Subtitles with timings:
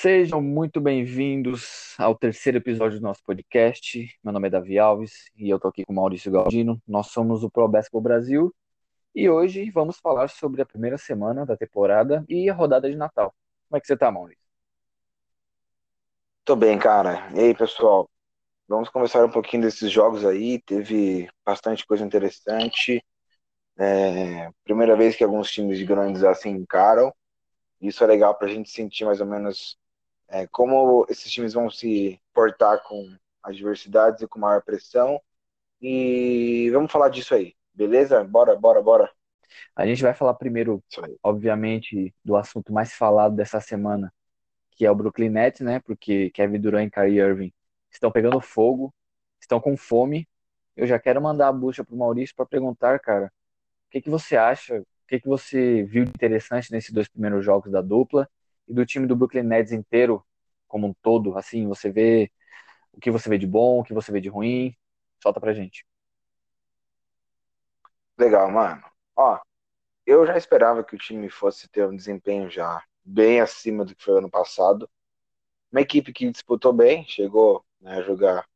[0.00, 4.08] Sejam muito bem-vindos ao terceiro episódio do nosso podcast.
[4.22, 6.80] Meu nome é Davi Alves e eu estou aqui com Maurício Galdino.
[6.86, 7.68] Nós somos o Pro
[8.00, 8.54] Brasil
[9.12, 13.34] e hoje vamos falar sobre a primeira semana da temporada e a rodada de Natal.
[13.68, 14.40] Como é que você está, Maurício?
[16.44, 17.28] Tô bem, cara.
[17.34, 18.08] E aí, pessoal?
[18.68, 20.62] Vamos conversar um pouquinho desses jogos aí.
[20.62, 23.04] Teve bastante coisa interessante.
[23.76, 27.12] É, primeira vez que alguns times grandes assim encaram.
[27.80, 29.76] Isso é legal para a gente sentir mais ou menos
[30.28, 35.20] é, como esses times vão se portar com adversidades e com maior pressão.
[35.80, 38.22] E vamos falar disso aí, beleza?
[38.24, 39.10] Bora, bora, bora.
[39.74, 40.82] A gente vai falar primeiro,
[41.22, 44.12] obviamente, do assunto mais falado dessa semana,
[44.72, 45.80] que é o Brooklyn Nets, né?
[45.80, 47.52] Porque Kevin Durant e Kyrie Irving
[47.90, 48.94] estão pegando fogo,
[49.40, 50.28] estão com fome.
[50.76, 53.26] Eu já quero mandar a bucha pro Maurício para perguntar, cara,
[53.86, 57.72] o que que você acha que, que você viu de interessante nesses dois primeiros jogos
[57.72, 58.28] da dupla
[58.68, 60.24] e do time do Brooklyn Nets inteiro
[60.68, 61.36] como um todo?
[61.38, 62.30] Assim, você vê
[62.92, 64.74] o que você vê de bom, o que você vê de ruim?
[65.22, 65.84] Solta pra gente.
[68.18, 68.82] Legal, mano.
[69.16, 69.38] Ó,
[70.06, 74.04] eu já esperava que o time fosse ter um desempenho já bem acima do que
[74.04, 74.88] foi ano passado.
[75.72, 78.46] Uma equipe que disputou bem, chegou né, a jogar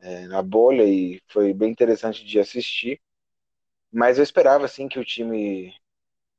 [0.00, 3.00] é, na bolha e foi bem interessante de assistir.
[3.92, 5.74] Mas eu esperava, assim, que o time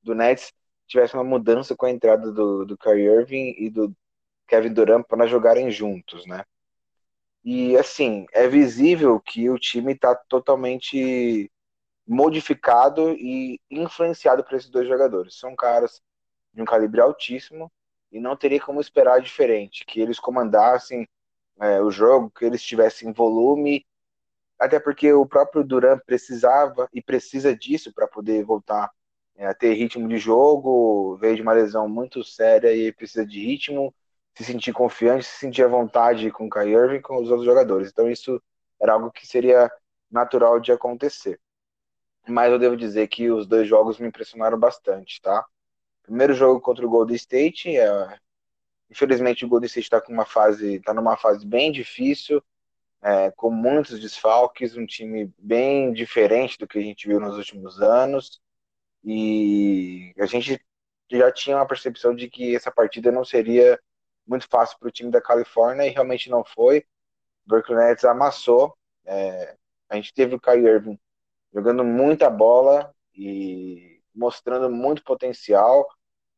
[0.04, 0.54] do Nets
[0.94, 3.96] tivesse uma mudança com a entrada do, do Kyrie Irving e do
[4.48, 6.44] Kevin Durant para jogarem juntos, né?
[7.44, 11.52] E assim, é visível que o time está totalmente
[12.08, 15.38] modificado e influenciado por esses dois jogadores.
[15.40, 16.02] São caras
[16.54, 17.72] de um calibre altíssimo
[18.12, 21.08] e não teria como esperar diferente, que eles comandassem
[21.60, 23.86] é, o jogo, que eles tivessem volume,
[24.60, 28.92] até porque o próprio Durant precisava e precisa disso para poder voltar
[29.36, 33.94] é, ter ritmo de jogo, veio de uma lesão muito séria e precisa de ritmo,
[34.36, 37.90] se sentir confiante, se sentir à vontade com o Kyrie Irving com os outros jogadores.
[37.92, 38.42] Então isso
[38.82, 39.72] era algo que seria
[40.12, 41.40] natural de acontecer.
[42.28, 45.46] Mas eu devo dizer que os dois jogos me impressionaram bastante, tá?
[46.04, 48.18] Primeiro jogo contra o Golden State, é...
[48.90, 52.42] infelizmente o Golden State está com uma fase, está numa fase bem difícil,
[53.02, 57.82] é, com muitos desfalques, um time bem diferente do que a gente viu nos últimos
[57.82, 58.42] anos.
[59.04, 60.60] E a gente
[61.12, 63.80] já tinha uma percepção de que essa partida não seria
[64.26, 66.80] muito fácil para o time da Califórnia e realmente não foi.
[67.46, 68.76] O Brooklyn Nets amassou.
[69.06, 69.56] É,
[69.90, 71.00] a gente teve o Kyrie Irving
[71.54, 75.88] jogando muita bola e mostrando muito potencial.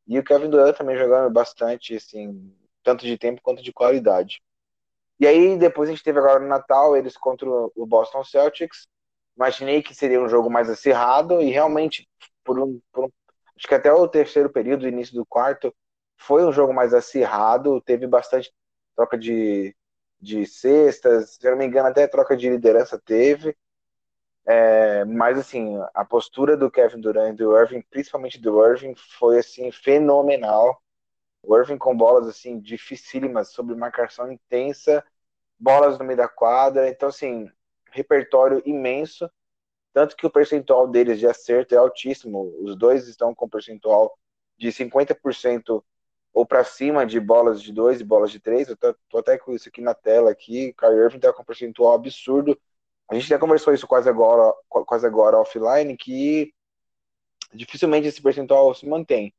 [0.08, 4.42] E o Kevin Durant também jogando bastante, assim, tanto de tempo quanto de qualidade.
[5.20, 8.88] E aí, depois a gente teve agora no Natal, eles contra o Boston Celtics.
[9.36, 12.08] Imaginei que seria um jogo mais acirrado e realmente
[12.46, 13.10] por um, por um,
[13.58, 15.76] acho que até o terceiro período, início do quarto,
[16.18, 18.54] foi um jogo mais acirrado, teve bastante
[18.96, 19.76] troca de,
[20.22, 23.58] de cestas, se eu não me engano, até troca de liderança teve.
[24.48, 29.40] É, mas assim, a postura do Kevin Durant e do Irving, principalmente do Irving, foi
[29.40, 30.82] assim fenomenal.
[31.44, 35.04] O Irving com bolas assim dificílimas, sobre marcação intensa,
[35.60, 37.50] bolas no meio da quadra, então assim,
[37.92, 39.30] repertório imenso
[39.96, 42.54] tanto que o percentual deles de acerto é altíssimo.
[42.60, 44.20] Os dois estão com percentual
[44.58, 45.82] de 50%
[46.34, 48.68] ou para cima de bolas de dois e bolas de três.
[48.68, 50.74] Eu tô, tô, até com isso aqui na tela aqui.
[50.74, 52.60] Kyrie Irving está com um percentual absurdo.
[53.10, 56.54] A gente já conversou isso quase agora, quase agora offline, que
[57.54, 59.34] dificilmente esse percentual se mantém.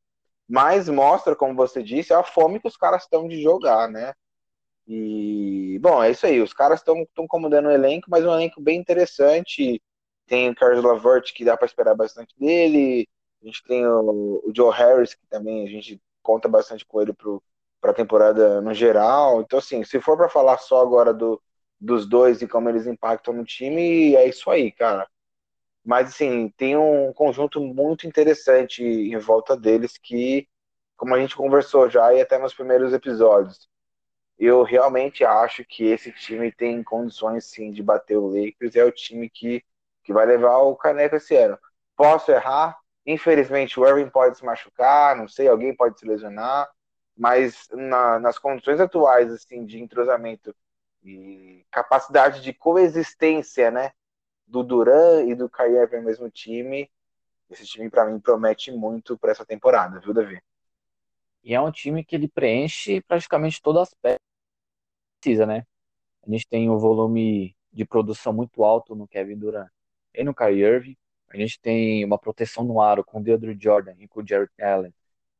[0.48, 4.14] Mas mostra, como você disse, a fome que os caras estão de jogar, né?
[4.88, 6.40] E, bom, é isso aí.
[6.40, 9.82] Os caras estão comandando o elenco, mas um elenco bem interessante.
[10.26, 13.08] Tem o Carlos Lavert, que dá para esperar bastante dele.
[13.42, 17.14] A gente tem o, o, Joe Harris, que também a gente conta bastante com ele
[17.80, 19.40] para a temporada no geral.
[19.40, 21.40] Então, assim, se for para falar só agora do,
[21.80, 25.08] dos dois e como eles impactam no time, é isso aí, cara.
[25.84, 30.48] Mas, assim, tem um conjunto muito interessante em volta deles que,
[30.96, 33.68] como a gente conversou já e até nos primeiros episódios,
[34.38, 38.76] eu realmente acho que esse time tem condições, sim, de bater o Lakers.
[38.76, 39.64] É o time que
[40.06, 41.58] que vai levar o caneco esse ano.
[41.96, 46.70] Posso errar, infelizmente o Irving pode se machucar, não sei, alguém pode se lesionar,
[47.16, 50.54] mas na, nas condições atuais assim de entrosamento
[51.02, 53.90] e capacidade de coexistência, né,
[54.46, 56.88] do Duran e do Kyrie Irving no mesmo time,
[57.50, 60.40] esse time para mim promete muito para essa temporada, viu, Davi?
[61.42, 65.66] E é um time que ele preenche praticamente todas as peças que precisa, né?
[66.24, 69.68] A gente tem um volume de produção muito alto no Kevin Durant
[70.16, 70.96] e no Kyrie Irving.
[71.28, 74.50] A gente tem uma proteção no aro com o Deandre Jordan e com o Jared
[74.60, 74.94] Allen,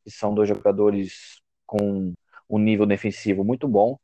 [0.05, 2.14] que são dois jogadores com
[2.49, 3.99] um nível defensivo muito bom.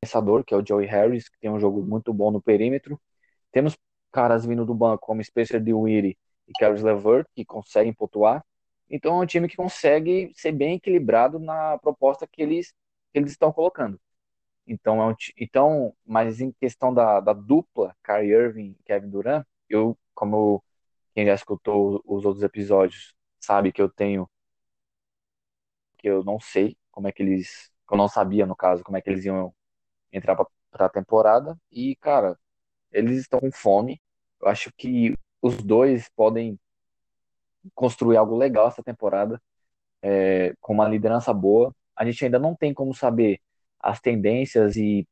[0.00, 3.00] Pensador, que é o Joey Harris, que tem um jogo muito bom no perímetro.
[3.52, 3.76] Temos
[4.12, 6.18] caras vindo do banco, como Spencer DeWitty
[6.48, 8.44] e Caris LeVert, que conseguem pontuar.
[8.88, 12.72] Então é um time que consegue ser bem equilibrado na proposta que eles,
[13.12, 14.00] que eles estão colocando.
[14.66, 19.46] Então, é um, então, mas em questão da, da dupla, Kyrie Irving e Kevin Durant,
[19.68, 20.62] eu, como
[21.14, 24.28] quem já escutou os outros episódios, sabe que eu tenho
[25.98, 29.00] que eu não sei como é que eles, eu não sabia no caso como é
[29.02, 29.54] que eles iam
[30.12, 30.36] entrar
[30.70, 32.38] para a temporada e cara,
[32.92, 34.00] eles estão com fome.
[34.40, 36.58] Eu acho que os dois podem
[37.74, 39.40] construir algo legal essa temporada,
[40.02, 41.74] é, com uma liderança boa.
[41.96, 43.40] A gente ainda não tem como saber
[43.80, 45.06] as tendências e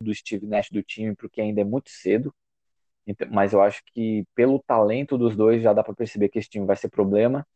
[0.00, 2.34] do Steve Nash do time, porque ainda é muito cedo.
[3.06, 6.48] Então, mas eu acho que pelo talento dos dois já dá para perceber que esse
[6.48, 7.46] time vai ser problema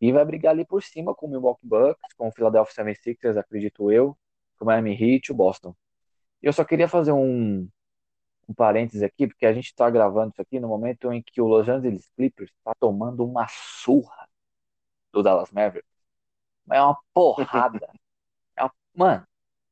[0.00, 3.90] e vai brigar ali por cima com o Milwaukee Bucks, com o Philadelphia 76ers, acredito
[3.92, 4.16] eu,
[4.58, 5.74] com o Miami Heat o Boston.
[6.42, 7.68] Eu só queria fazer um,
[8.48, 11.46] um parênteses aqui, porque a gente está gravando isso aqui no momento em que o
[11.46, 14.28] Los Angeles Clippers está tomando uma surra
[15.12, 15.90] do Dallas Mavericks.
[16.70, 17.88] É uma porrada.
[18.94, 18.98] É.
[18.98, 19.26] Mano,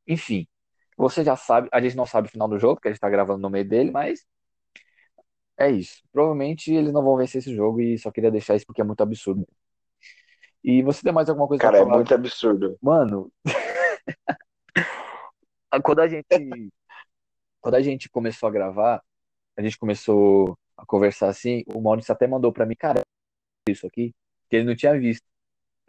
[0.07, 0.47] enfim.
[0.97, 3.09] Você já sabe, a gente não sabe o final do jogo, porque a gente está
[3.09, 4.25] gravando no meio dele, mas
[5.59, 6.03] é isso.
[6.13, 9.03] Provavelmente eles não vão vencer esse jogo e só queria deixar isso porque é muito
[9.03, 9.47] absurdo.
[10.63, 11.97] E você tem mais alguma coisa Cara, pra é falar?
[11.97, 12.77] muito absurdo.
[12.83, 13.33] Mano,
[15.83, 16.27] quando a gente
[17.61, 19.03] quando a gente começou a gravar,
[19.57, 23.03] a gente começou a conversar assim, o Maurício até mandou para mim, cara,
[23.69, 24.15] isso aqui,
[24.49, 25.25] que ele não tinha visto.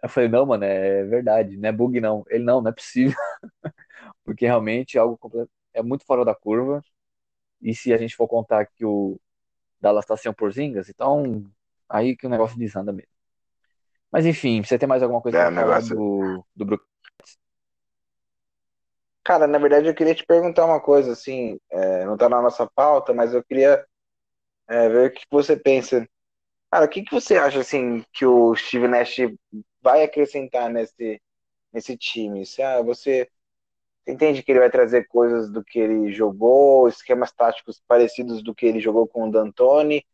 [0.03, 2.23] Eu falei, não, mano, é verdade, não é bug não.
[2.29, 3.15] Ele, não, não é possível.
[4.23, 6.83] Porque realmente é algo completo, é muito fora da curva.
[7.61, 9.19] E se a gente for contar que o
[9.81, 11.45] Dallas tá sem o Porzingas, então
[11.89, 13.11] aí que o negócio desanda mesmo.
[14.11, 15.95] Mas enfim, você tem mais alguma coisa É, pra falar negócio.
[15.95, 16.85] do, do Brook?
[19.23, 22.67] Cara, na verdade eu queria te perguntar uma coisa, assim, é, não tá na nossa
[22.75, 23.85] pauta, mas eu queria
[24.69, 26.07] é, ver o que você pensa.
[26.71, 29.17] Cara, o que que você acha, assim, que o Steve Nash
[29.81, 31.21] vai acrescentar nesse,
[31.73, 32.45] nesse time?
[32.45, 33.29] Se, ah, você
[34.05, 38.55] Você entende que ele vai trazer coisas do que ele jogou, esquemas táticos parecidos do
[38.55, 40.05] que ele jogou com o D'Antoni?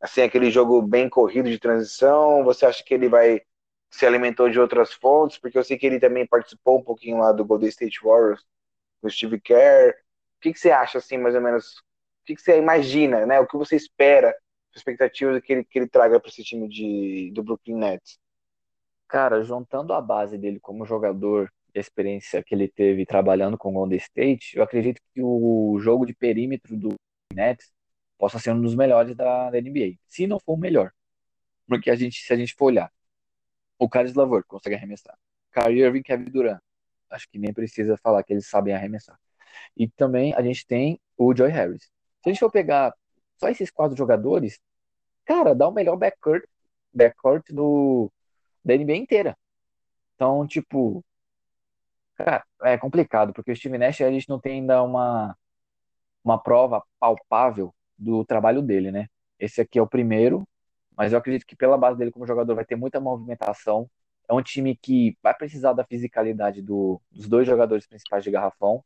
[0.00, 2.44] Assim, aquele jogo bem corrido de transição?
[2.44, 3.42] Você acha que ele vai
[3.90, 5.38] se alimentou de outras fontes?
[5.38, 8.44] Porque eu sei que ele também participou um pouquinho lá do Golden State Warriors,
[9.02, 9.92] do Steve Kerr.
[10.38, 11.78] O que, que você acha, assim, mais ou menos?
[11.78, 13.40] O que, que você imagina, né?
[13.40, 14.34] O que você espera,
[14.76, 18.18] expectativas que ele, que ele traga para esse time de, do Brooklyn Nets?
[19.14, 23.68] Cara, juntando a base dele como jogador e a experiência que ele teve trabalhando com
[23.70, 26.96] o Golden State, eu acredito que o jogo de perímetro do
[27.32, 27.72] Nets
[28.18, 29.98] possa ser um dos melhores da, da NBA.
[30.08, 30.90] Se não for o melhor.
[31.68, 32.90] Porque a gente, se a gente for olhar,
[33.78, 35.16] o Caris LeVert consegue arremessar.
[35.52, 36.60] Kyrie Irving, Kevin Durant.
[37.08, 39.16] Acho que nem precisa falar que eles sabem arremessar.
[39.76, 41.84] E também a gente tem o Joy Harris.
[41.84, 41.90] Se
[42.26, 42.92] a gente for pegar
[43.38, 44.58] só esses quatro jogadores,
[45.24, 46.44] cara, dá o melhor backcourt,
[46.92, 48.10] backcourt do,
[48.64, 49.36] da NBA inteira.
[50.14, 51.04] Então, tipo,
[52.16, 55.36] cara, é complicado, porque o Steve Nash a gente não tem ainda uma,
[56.24, 59.08] uma prova palpável do trabalho dele, né?
[59.38, 60.46] Esse aqui é o primeiro,
[60.96, 63.90] mas eu acredito que pela base dele como jogador vai ter muita movimentação.
[64.28, 68.84] É um time que vai precisar da fisicalidade do, dos dois jogadores principais de garrafão,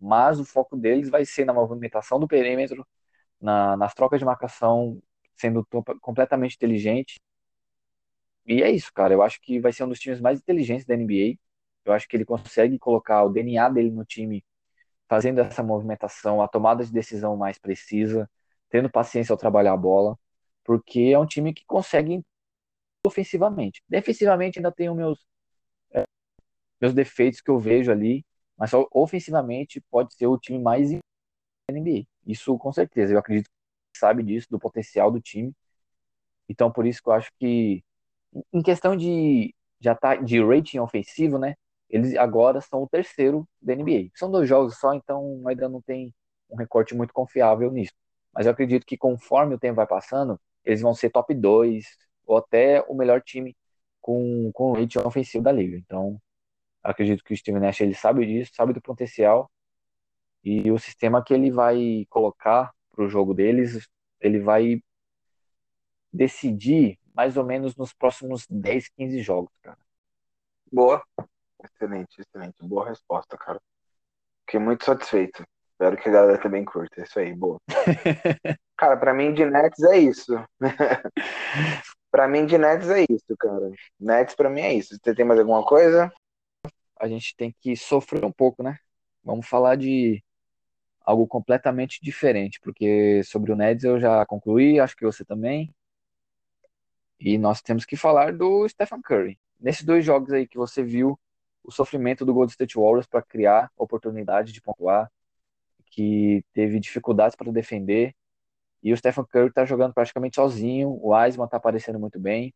[0.00, 2.86] mas o foco deles vai ser na movimentação do perímetro,
[3.40, 5.00] na, nas trocas de marcação,
[5.36, 5.66] sendo
[6.00, 7.20] completamente inteligente.
[8.46, 9.14] E é isso, cara.
[9.14, 11.40] Eu acho que vai ser um dos times mais inteligentes da NBA.
[11.84, 14.44] Eu acho que ele consegue colocar o DNA dele no time,
[15.08, 18.30] fazendo essa movimentação, a tomada de decisão mais precisa,
[18.70, 20.18] tendo paciência ao trabalhar a bola,
[20.64, 22.22] porque é um time que consegue
[23.06, 23.82] ofensivamente.
[23.88, 25.26] Defensivamente ainda tenho meus
[25.92, 26.04] é,
[26.80, 28.24] meus defeitos que eu vejo ali,
[28.56, 30.98] mas só ofensivamente pode ser o time mais da
[31.70, 32.30] NBA.
[32.30, 33.14] Isso com certeza.
[33.14, 33.46] Eu acredito
[33.92, 35.54] que sabe disso, do potencial do time.
[36.48, 37.84] Então por isso que eu acho que
[38.52, 41.54] em questão de já tá de rating ofensivo, né?
[41.88, 44.10] Eles agora são o terceiro da NBA.
[44.14, 46.14] São dois jogos só, então ainda não tem
[46.50, 47.92] um recorte muito confiável nisso.
[48.32, 51.86] Mas eu acredito que conforme o tempo vai passando, eles vão ser top 2
[52.26, 53.56] ou até o melhor time
[54.00, 55.76] com, com rating ofensivo da liga.
[55.76, 56.20] Então,
[56.82, 59.50] acredito que o Steve Nash ele sabe disso, sabe do potencial
[60.44, 63.88] e o sistema que ele vai colocar para o jogo deles,
[64.20, 64.82] ele vai
[66.12, 69.78] decidir mais ou menos nos próximos 10, 15 jogos, cara.
[70.70, 71.02] Boa.
[71.62, 72.56] Excelente, excelente.
[72.62, 73.60] Boa resposta, cara.
[74.46, 75.44] Fiquei muito satisfeito.
[75.72, 77.00] Espero que a galera também curta.
[77.00, 77.58] É isso aí, boa.
[78.76, 80.32] cara, pra mim de Nets é isso.
[82.10, 83.70] pra mim de Nets é isso, cara.
[84.00, 84.96] Nets pra mim é isso.
[84.96, 86.12] Você tem mais alguma coisa?
[87.02, 88.78] a gente tem que sofrer um pouco, né?
[89.24, 90.22] Vamos falar de
[91.00, 95.68] algo completamente diferente, porque sobre o Neds eu já concluí, acho que você também.
[97.24, 99.38] E nós temos que falar do Stephen Curry.
[99.60, 101.16] Nesses dois jogos aí que você viu
[101.62, 105.08] o sofrimento do Golden State Warriors para criar oportunidade de pontuar,
[105.86, 108.12] que teve dificuldades para defender,
[108.82, 112.52] e o Stephen Curry está jogando praticamente sozinho, o Wiseman está aparecendo muito bem,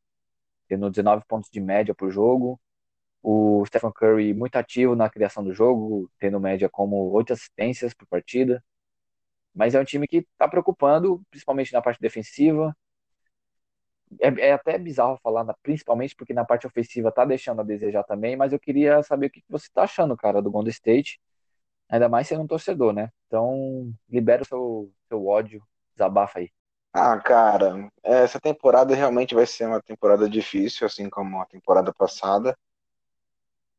[0.67, 2.61] tendo 19 pontos de média por jogo,
[3.23, 8.09] o Stephen Curry muito ativo na criação do jogo, tendo média como oito assistências por
[8.09, 8.65] partida,
[9.55, 12.77] mas é um time que está preocupando, principalmente na parte defensiva,
[14.21, 18.37] é, é, até bizarro falar, principalmente porque na parte ofensiva tá deixando a desejar também,
[18.37, 21.21] mas eu queria saber o que você tá achando, cara, do Golden State,
[21.89, 23.11] ainda mais sendo um torcedor, né?
[23.27, 25.63] Então, libera o seu, seu ódio,
[25.95, 26.51] desabafa aí.
[26.93, 32.57] Ah, cara, essa temporada realmente vai ser uma temporada difícil, assim como a temporada passada.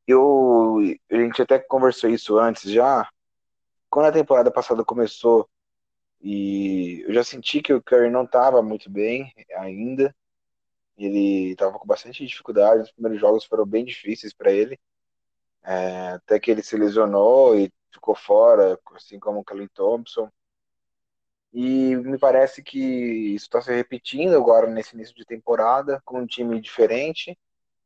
[0.05, 0.77] Eu,
[1.11, 3.09] a gente até conversou isso antes já.
[3.89, 5.49] Quando a temporada passada começou,
[6.21, 10.15] e eu já senti que o Curry não estava muito bem ainda.
[10.97, 12.83] Ele estava com bastante dificuldade.
[12.83, 14.79] Os primeiros jogos foram bem difíceis para ele.
[15.63, 20.31] É, até que ele se lesionou e ficou fora, assim como o Kelly Thompson.
[21.53, 26.27] E me parece que isso está se repetindo agora nesse início de temporada, com um
[26.27, 27.37] time diferente,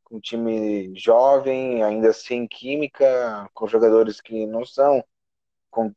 [0.04, 5.04] com um time jovem, ainda sem química, com jogadores que não são
[5.70, 5.92] com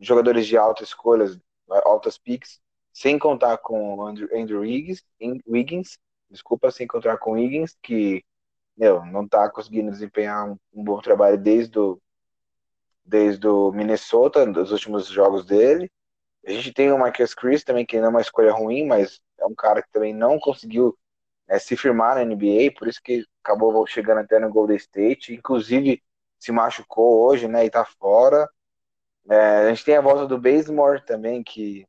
[0.00, 1.26] jogadores de alta escolha
[1.70, 2.60] altas picks,
[2.92, 5.02] sem contar com Andrew, Andrew Wiggins,
[5.46, 5.98] Wiggins,
[6.30, 8.24] desculpa, sem contar com Wiggins, que
[8.78, 12.00] meu, não está conseguindo desempenhar um, um, bom trabalho desde o,
[13.04, 15.90] desde o Minnesota, dos últimos jogos dele.
[16.46, 19.44] A gente tem o Marcus Chris também, que não é uma escolha ruim, mas é
[19.44, 20.96] um cara que também não conseguiu
[21.48, 26.00] é, se firmar na NBA, por isso que acabou chegando até no Golden State, inclusive
[26.38, 28.48] se machucou hoje, né, e tá fora.
[29.30, 31.86] É, a gente tem a volta do Bazemore também, que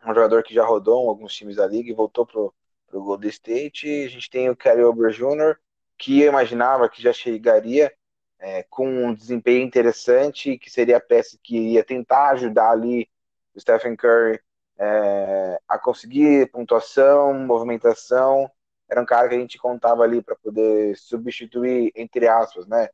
[0.00, 2.54] é um jogador que já rodou em alguns times da liga e voltou pro,
[2.86, 4.04] pro Golden State.
[4.04, 5.56] A gente tem o Kelly Ober Jr.,
[5.96, 7.92] que eu imaginava que já chegaria
[8.38, 13.08] é, com um desempenho interessante, que seria a peça que iria tentar ajudar ali
[13.54, 14.40] o Stephen Curry
[14.78, 18.50] é, a conseguir pontuação, movimentação.
[18.90, 22.88] Era um cara que a gente contava ali para poder substituir, entre aspas, né?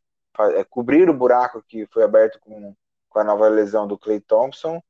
[0.54, 2.74] É, cobrir o buraco que foi aberto com
[3.18, 4.80] com a nova lesão do Clay Thompson.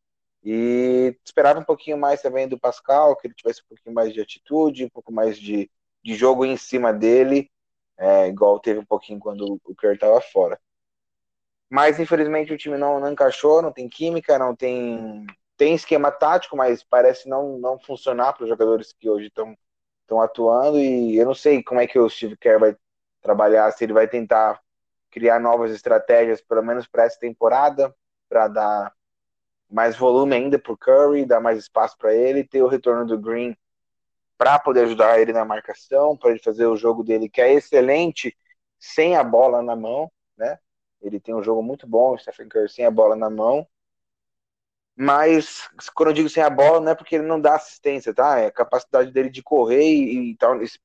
[0.45, 4.21] E esperava um pouquinho mais também do Pascal, que ele tivesse um pouquinho mais de
[4.21, 5.71] atitude, um pouco mais de,
[6.05, 7.51] de jogo em cima dele,
[7.97, 10.61] é, igual teve um pouquinho quando o Kerr estava fora.
[11.71, 16.57] Mas infelizmente o time não, não encaixou, não tem química, não tem tem esquema tático,
[16.57, 19.57] mas parece não, não funcionar para os jogadores que hoje estão
[20.03, 22.77] estão atuando e eu não sei como é que o Steve Kerr vai
[23.21, 24.61] trabalhar, se ele vai tentar
[25.11, 27.95] criar novas estratégias, pelo menos para essa temporada,
[28.29, 28.93] para dar
[29.71, 33.19] mais volume ainda para o Curry, dar mais espaço para ele, ter o retorno do
[33.19, 33.57] Green
[34.37, 38.37] para poder ajudar ele na marcação, para ele fazer o jogo dele que é excelente
[38.79, 40.59] sem a bola na mão, né?
[41.03, 43.67] Ele tem um jogo muito bom, o Stephen Curry sem a bola na mão.
[44.97, 48.39] Mas quando eu digo sem a bola, não é porque ele não dá assistência, tá?
[48.39, 50.37] É a capacidade dele de correr e, e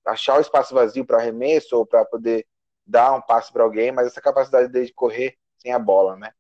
[0.06, 2.46] achar o espaço vazio para arremesso ou para poder
[2.86, 6.32] dar um passe para alguém, mas essa capacidade dele de correr sem a bola, né?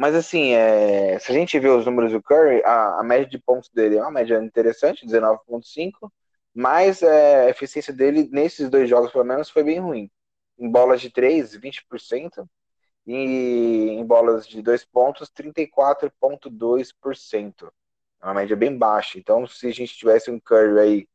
[0.00, 3.38] Mas assim, é, se a gente vê os números do Curry, a, a média de
[3.38, 6.10] pontos dele é uma média interessante, 19.5,
[6.54, 10.10] mas é, a eficiência dele nesses dois jogos, pelo menos, foi bem ruim.
[10.58, 12.48] Em bolas de 3, 20%,
[13.06, 17.70] e em bolas de 2 pontos, 34,2%.
[18.22, 19.18] É uma média bem baixa.
[19.18, 21.06] Então, se a gente tivesse um Curry aí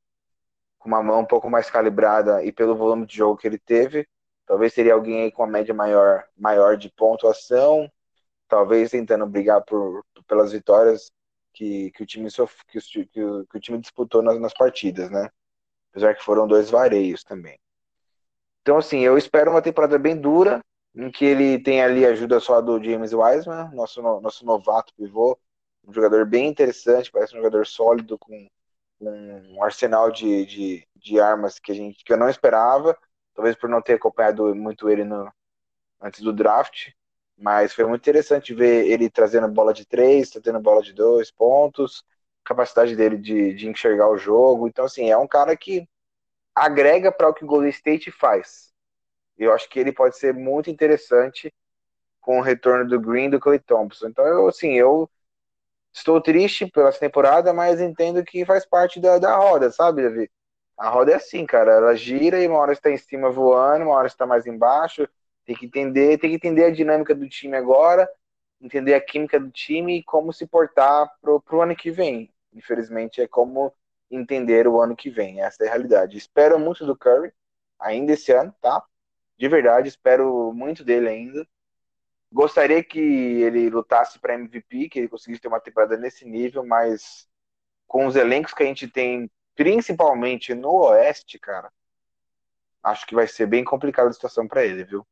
[0.78, 4.08] com uma mão um pouco mais calibrada e pelo volume de jogo que ele teve,
[4.46, 7.92] talvez seria alguém aí com uma média maior, maior de pontuação,
[8.48, 11.12] talvez tentando brigar por, pelas vitórias
[11.54, 12.54] que, que, o time sof...
[12.68, 15.30] que, que, que o time disputou nas, nas partidas, né?
[15.92, 17.58] Apesar que foram dois vareios também.
[18.62, 20.60] Então, assim, eu espero uma temporada bem dura,
[20.96, 25.38] em que ele tem ali a ajuda só do James Wiseman, nosso, nosso novato pivô,
[25.88, 28.48] um jogador bem interessante, parece um jogador sólido, com,
[28.98, 29.10] com
[29.56, 32.98] um arsenal de, de, de, armas que, a gente, que eu não esperava,
[33.34, 35.32] talvez por não ter acompanhado muito ele no,
[36.02, 36.90] antes do draft,
[37.38, 42.04] mas foi muito interessante ver ele trazendo bola de três, trazendo bola de dois pontos,
[42.44, 44.68] capacidade dele de, de enxergar o jogo.
[44.68, 45.88] Então, assim, é um cara que
[46.56, 48.74] agrega para o que o Golden State faz.
[49.38, 51.54] Eu acho que ele pode ser muito interessante
[52.22, 54.08] com o retorno do Green do Clay Thompson.
[54.10, 55.10] Então, eu, assim, eu
[55.94, 60.30] estou triste pela temporada, mas entendo que faz parte da, da roda, sabe, Davi?
[60.78, 63.96] A roda é assim, cara, ela gira e uma hora está em cima voando, uma
[63.96, 65.08] hora está mais embaixo,
[65.46, 68.10] Tem que entender, tem que entender a dinâmica do time agora,
[68.62, 72.34] entender a química do time e como se portar pro, pro ano que vem.
[72.54, 73.74] Infelizmente é como
[74.10, 75.42] entender o ano que vem.
[75.42, 76.18] Essa é a realidade.
[76.18, 77.32] Espero muito do Curry
[77.80, 78.84] ainda esse ano, tá?
[79.38, 81.48] De verdade, espero muito dele ainda.
[82.32, 87.28] Gostaria que ele lutasse para MVP, que ele conseguisse ter uma temporada nesse nível, mas
[87.88, 91.72] com os elencos que a gente tem, principalmente no Oeste, cara,
[92.84, 95.06] acho que vai ser bem complicada a situação para ele, viu?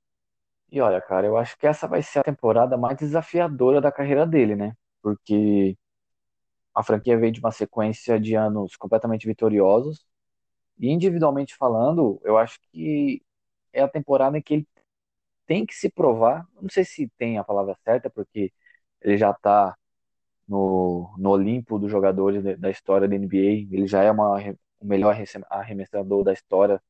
[0.74, 4.26] E olha, cara, eu acho que essa vai ser a temporada mais desafiadora da carreira
[4.26, 4.76] dele, né?
[5.02, 5.78] Porque
[6.76, 10.06] a franquia veio de uma sequência de anos completamente vitoriosos.
[10.80, 13.24] E individualmente falando, eu acho que
[13.74, 14.68] é a temporada em que ele
[15.48, 16.48] tem que se provar.
[16.62, 18.54] Não sei se tem a palavra certa, porque
[19.02, 19.78] ele já está
[20.48, 23.76] no, no Olimpo dos jogadores da história da NBA.
[23.76, 24.38] Ele já é uma,
[24.82, 25.16] o melhor
[25.52, 26.82] arremessador da história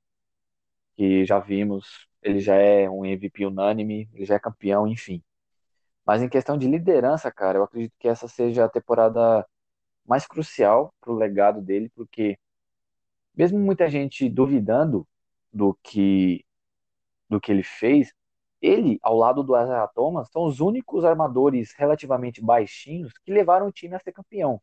[0.96, 2.08] que já vimos.
[2.24, 5.22] Ele já é um MVP unânime, ele já é campeão, enfim.
[6.06, 9.46] Mas em questão de liderança, cara, eu acredito que essa seja a temporada
[10.06, 12.38] mais crucial para o legado dele, porque
[13.36, 15.08] mesmo muita gente duvidando
[15.51, 16.46] do que
[17.30, 18.13] do que ele fez,
[18.62, 23.72] ele, ao lado do Isaiah Thomas, são os únicos armadores relativamente baixinhos que levaram o
[23.72, 24.62] time a ser campeão.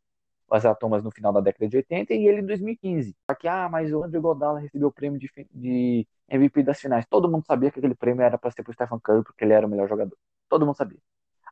[0.49, 3.17] O Isaiah Thomas no final da década de 80 e ele em 2015.
[3.29, 7.07] Aqui, ah, mas o Andrew Godala recebeu o prêmio de, de MVP das finais.
[7.07, 9.53] Todo mundo sabia que aquele prêmio era para ser para o Stephen Curry, porque ele
[9.53, 10.17] era o melhor jogador.
[10.49, 10.99] Todo mundo sabia.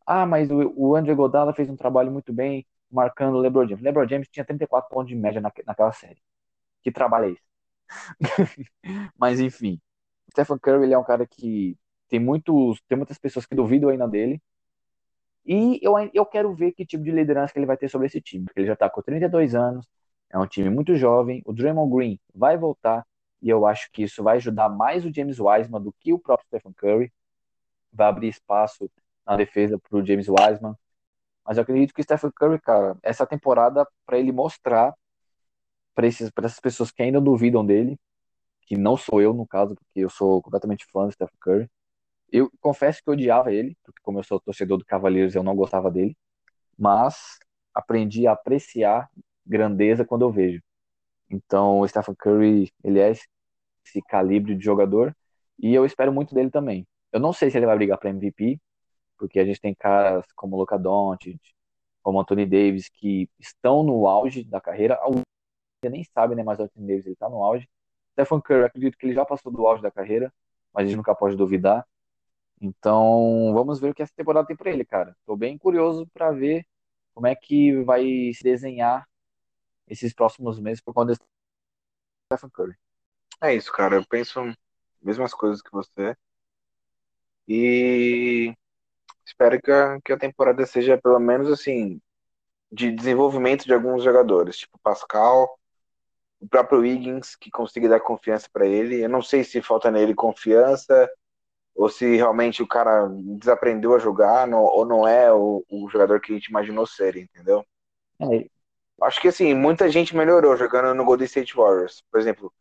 [0.07, 3.83] Ah, mas o, o Andrew Godala fez um trabalho muito bem marcando o LeBron James.
[3.85, 6.23] LeBron James tinha 34 pontos de média na, naquela série.
[6.83, 7.43] Que trabalho é esse?
[9.19, 9.81] Mas enfim,
[10.31, 11.77] Stephen Curry ele é um cara que
[12.09, 14.43] tem muitos, tem muitas pessoas que duvidam ainda dele.
[15.45, 18.21] E eu, eu quero ver que tipo de liderança que ele vai ter sobre esse
[18.21, 19.89] time, porque ele já está com 32 anos,
[20.31, 23.07] é um time muito jovem, o Draymond Green vai voltar
[23.43, 26.47] e eu acho que isso vai ajudar mais o James Wiseman do que o próprio
[26.49, 27.13] Stephen Curry.
[27.93, 28.91] Vai abrir espaço
[29.27, 30.77] na defesa para o James Wiseman.
[31.45, 34.95] Mas eu acredito que o Stephen Curry, cara, essa temporada para ele mostrar
[35.95, 37.99] para essas pessoas que ainda duvidam dele,
[38.63, 41.71] que não sou eu no caso, porque eu sou completamente fã do Stephen Curry.
[42.33, 45.91] Eu confesso que odiava ele, porque como eu sou torcedor do Cavaleiros, eu não gostava
[45.91, 46.17] dele,
[46.79, 47.39] mas
[47.75, 49.11] aprendi a apreciar
[49.47, 50.63] grandeza quando eu vejo.
[51.31, 55.17] Então, o Stephen Curry, ele é esse calibre de jogador
[55.59, 56.87] e eu espero muito dele também.
[57.13, 58.61] Eu não sei se ele vai brigar para MVP,
[59.19, 61.41] porque a gente tem caras como Luca Doncic,
[62.03, 64.97] como Anthony Davis, que estão no auge da carreira.
[64.97, 65.23] Alguns
[65.85, 67.69] nem sabe, né, mas o Anthony Davis ele tá no auge.
[68.13, 70.33] Stephen Curry, acredito que ele já passou do auge da carreira,
[70.73, 71.87] mas a gente nunca pode duvidar.
[72.61, 75.17] Então, vamos ver o que essa temporada tem para ele, cara.
[75.27, 76.67] Tô bem curioso para ver
[77.15, 78.03] como é que vai
[78.35, 79.07] se desenhar
[79.89, 81.19] esses próximos meses por conta do
[82.33, 82.77] Stephen Curry.
[83.41, 83.97] É isso, cara.
[83.97, 84.41] Eu penso
[85.01, 86.17] mesmas coisas que você.
[87.47, 88.55] E
[89.25, 92.01] espero que a, que a temporada seja pelo menos assim
[92.71, 95.59] de desenvolvimento de alguns jogadores, tipo Pascal,
[96.41, 99.03] o próprio Wiggins, que consiga dar confiança para ele.
[99.03, 101.09] Eu não sei se falta nele confiança
[101.75, 106.21] ou se realmente o cara desaprendeu a jogar no, ou não é o, o, jogador
[106.21, 107.65] que a gente imaginou ser, entendeu?
[108.21, 108.49] É.
[109.03, 112.03] Acho que assim, muita gente melhorou jogando no Golden State Warriors.
[112.11, 112.53] Por exemplo,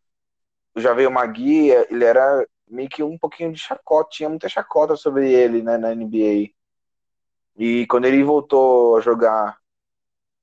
[0.75, 4.95] já veio o Magui, ele era meio que um pouquinho de chacota, tinha muita chacota
[4.95, 6.57] sobre ele né, na NBA.
[7.57, 9.57] E quando ele voltou a jogar.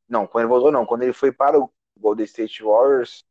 [0.09, 0.87] Não, quando ele voltou, não.
[0.87, 3.25] Quando ele foi para o Golden State Warriors,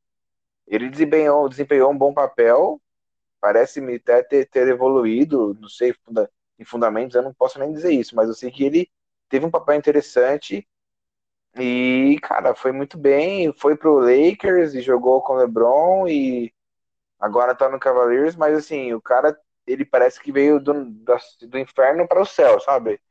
[0.68, 2.82] ele desempenhou, desempenhou um bom papel.
[3.42, 5.56] Parece-me até ter, ter evoluído.
[5.62, 8.64] Não sei, funda, em fundamentos, eu não posso nem dizer isso, mas eu sei que
[8.64, 8.90] ele
[9.30, 10.68] teve um papel interessante.
[11.60, 13.54] E, cara, foi muito bem.
[13.54, 16.54] Foi pro Lakers e jogou com o LeBron e
[17.20, 19.38] agora tá no Cavaliers, mas assim, o cara,
[19.68, 20.74] ele parece que veio do,
[21.48, 23.02] do inferno para o céu, sabe?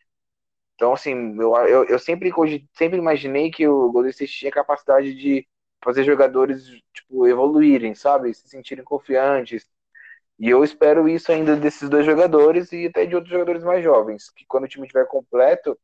[0.75, 2.33] Então, assim, eu, eu, eu sempre,
[2.75, 5.47] sempre imaginei que o Golden State tinha capacidade de
[5.85, 8.35] fazer jogadores, tipo, evoluírem, sabe?
[8.35, 9.67] Se sentirem confiantes.
[10.39, 14.31] E eu espero isso ainda desses dois jogadores e até de outros jogadores mais jovens,
[14.31, 15.79] que quando o time estiver completo,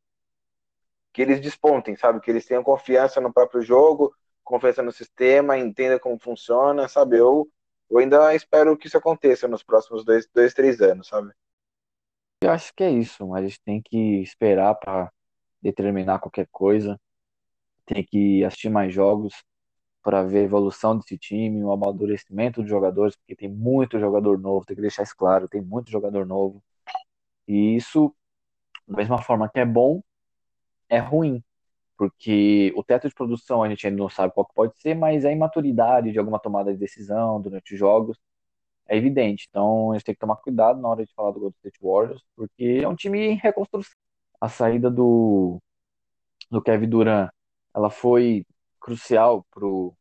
[1.12, 2.20] que eles despontem, sabe?
[2.20, 7.18] Que eles tenham confiança no próprio jogo, confiança no sistema, entenda como funciona, sabe?
[7.18, 7.48] Eu,
[7.90, 11.32] eu ainda espero que isso aconteça nos próximos dois, dois três anos, sabe?
[12.40, 15.12] Eu acho que é isso, mas a gente tem que esperar para
[15.60, 17.00] determinar qualquer coisa.
[17.84, 19.34] Tem que assistir mais jogos
[20.02, 24.64] para ver a evolução desse time, o amadurecimento dos jogadores, porque tem muito jogador novo,
[24.64, 26.62] tem que deixar isso claro, tem muito jogador novo.
[27.46, 28.14] E isso,
[28.86, 30.02] da mesma forma que é bom,
[30.88, 31.42] é ruim,
[31.96, 35.32] porque o teto de produção a gente ainda não sabe qual pode ser, mas a
[35.32, 38.18] imaturidade de alguma tomada de decisão durante os jogos
[38.88, 39.46] é evidente.
[39.48, 42.22] Então a gente tem que tomar cuidado na hora de falar do Golden State Warriors,
[42.36, 43.92] porque é um time em reconstrução.
[44.40, 45.60] A saída do,
[46.50, 47.30] do Kevin Durant,
[47.74, 48.44] ela foi
[48.80, 49.94] crucial pro,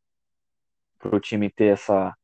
[1.00, 2.16] pro time ter essa,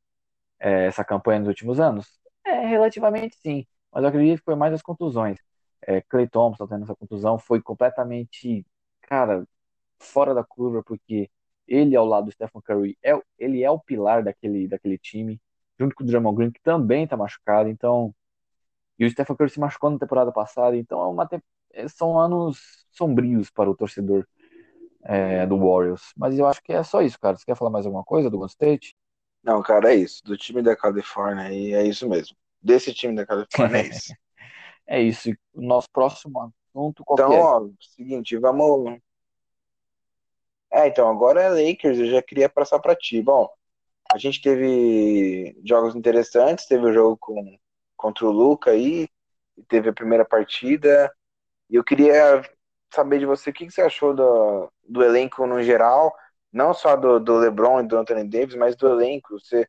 [0.60, 2.08] é, essa campanha nos últimos anos?
[2.46, 5.40] É, relativamente sim, mas eu acredito que foi mais as contusões.
[5.88, 8.66] É, Clay Thompson tendo essa contusão foi completamente,
[9.02, 9.46] cara,
[10.00, 11.30] fora da curva, porque
[11.68, 15.42] ele ao lado do Stephen Curry, é, ele é o pilar daquele, daquele time,
[15.80, 18.14] junto com o Draymond Green, que também tá machucado, então...
[19.00, 21.28] E o Stephen Curry se machucou na temporada passada, então é uma,
[21.74, 24.28] é, são anos sombrios para o torcedor
[25.04, 26.14] é, do Warriors.
[26.16, 27.36] Mas eu acho que é só isso, cara.
[27.36, 28.96] Você quer falar mais alguma coisa do Golden State?
[29.44, 30.24] Não, cara, é isso.
[30.24, 32.36] Do time da Califórnia aí, é isso mesmo.
[32.62, 34.14] Desse time da Califórnia é isso.
[34.88, 35.30] é isso.
[35.54, 37.42] O nosso próximo assunto qual Então, é?
[37.42, 39.00] ó, seguinte, vamos.
[40.72, 43.22] É, então, agora é Lakers, eu já queria passar para ti.
[43.22, 43.48] Bom,
[44.14, 47.58] a gente teve jogos interessantes, teve o jogo com,
[47.98, 49.08] contra o Luca aí,
[49.70, 51.12] teve a primeira partida,
[51.70, 52.44] e eu queria
[52.94, 56.16] saber de você o que, que você achou do, do elenco no geral,
[56.52, 59.40] não só do, do LeBron e do Anthony Davis, mas do elenco.
[59.40, 59.68] Você,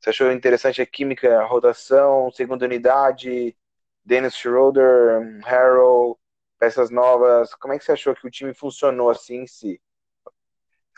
[0.00, 3.56] você achou interessante a química, a rotação, segunda unidade,
[4.04, 6.18] Dennis Schroeder, Harrell,
[6.58, 7.54] peças novas?
[7.54, 9.80] Como é que você achou que o time funcionou assim em si?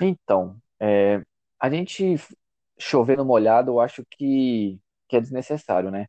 [0.00, 1.22] Então, é,
[1.58, 2.16] a gente
[2.78, 6.06] chover no molhado, eu acho que, que é desnecessário, né?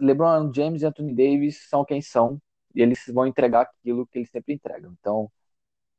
[0.00, 2.40] LeBron James e Anthony Davis são quem são,
[2.74, 4.94] e eles vão entregar aquilo que eles sempre entregam.
[5.00, 5.30] Então,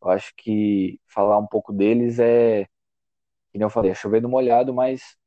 [0.01, 2.67] eu acho que falar um pouco deles é,
[3.51, 5.17] como eu falei, é chover no molhado, mas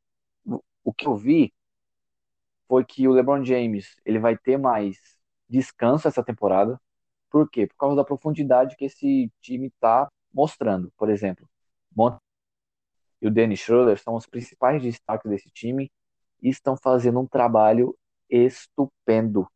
[0.85, 1.53] o que eu vi
[2.73, 4.97] foi que o LeBron James ele vai ter mais
[5.47, 6.81] descanso essa temporada.
[7.31, 7.67] Por quê?
[7.67, 10.91] Por causa da profundidade que esse time está mostrando.
[10.97, 11.47] Por exemplo,
[11.95, 12.17] Mont
[13.21, 15.93] e o Dennis Schroeder são os principais destaques desse time
[16.41, 17.95] e estão fazendo um trabalho
[18.31, 19.47] estupendo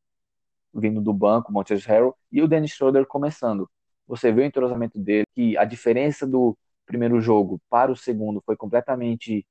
[0.75, 3.67] vindo do banco, Montrezl Harrell, e o Dennis Schroeder começando.
[4.07, 8.59] Você vê o entrosamento dele, que a diferença do primeiro jogo para o segundo foi
[8.59, 9.47] completamente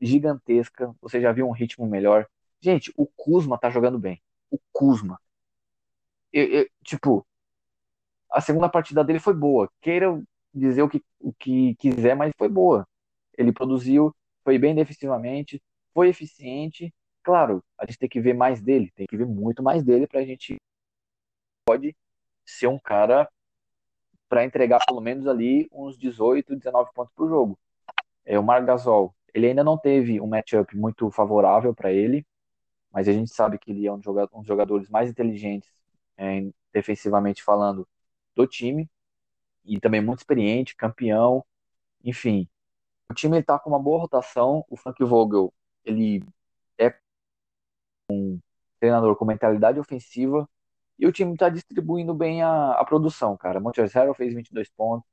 [0.00, 0.94] gigantesca.
[1.02, 2.28] Você já viu um ritmo melhor.
[2.60, 4.22] Gente, o Kuzma tá jogando bem.
[4.50, 5.20] O Kuzma.
[6.32, 7.26] Eu, eu, tipo,
[8.30, 9.70] a segunda partida dele foi boa.
[9.80, 12.86] Queira dizer o que, o que quiser, mas foi boa.
[13.36, 14.14] Ele produziu,
[14.44, 15.62] foi bem defensivamente,
[15.92, 16.92] foi eficiente
[17.24, 20.20] Claro, a gente tem que ver mais dele, tem que ver muito mais dele para
[20.20, 20.56] a gente
[21.66, 21.96] pode
[22.44, 23.26] ser um cara
[24.28, 27.58] para entregar pelo menos ali uns 18, 19 pontos por jogo.
[28.26, 32.26] É, o Marc Gasol, ele ainda não teve um matchup muito favorável para ele,
[32.94, 35.68] mas a gente sabe que ele é um, jogador, um dos jogadores mais inteligentes,
[36.16, 37.88] é, defensivamente falando,
[38.36, 38.88] do time,
[39.64, 41.44] e também muito experiente, campeão,
[42.04, 42.48] enfim.
[43.10, 45.52] O time está com uma boa rotação, o Frank Vogel,
[45.84, 46.24] ele
[46.78, 46.94] é
[48.10, 48.38] um
[48.80, 50.48] treinador com mentalidade ofensiva
[50.98, 53.60] e o time está distribuindo bem a, a produção, cara.
[53.60, 55.08] Montrezl Harrell fez 22 pontos,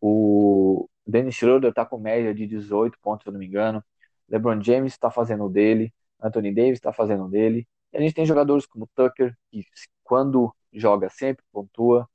[0.00, 3.84] o Dennis Schroeder está com média de 18 pontos, se eu não me engano.
[4.28, 7.66] LeBron James está fazendo o dele, Anthony Davis está fazendo dele.
[7.92, 9.64] E a gente tem jogadores como Tucker, que
[10.04, 12.08] quando joga sempre pontua.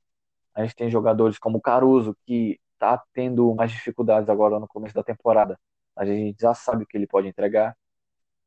[0.54, 5.02] A gente tem jogadores como Caruso, que está tendo mais dificuldades agora no começo da
[5.02, 5.58] temporada.
[5.96, 7.76] A gente já sabe o que ele pode entregar.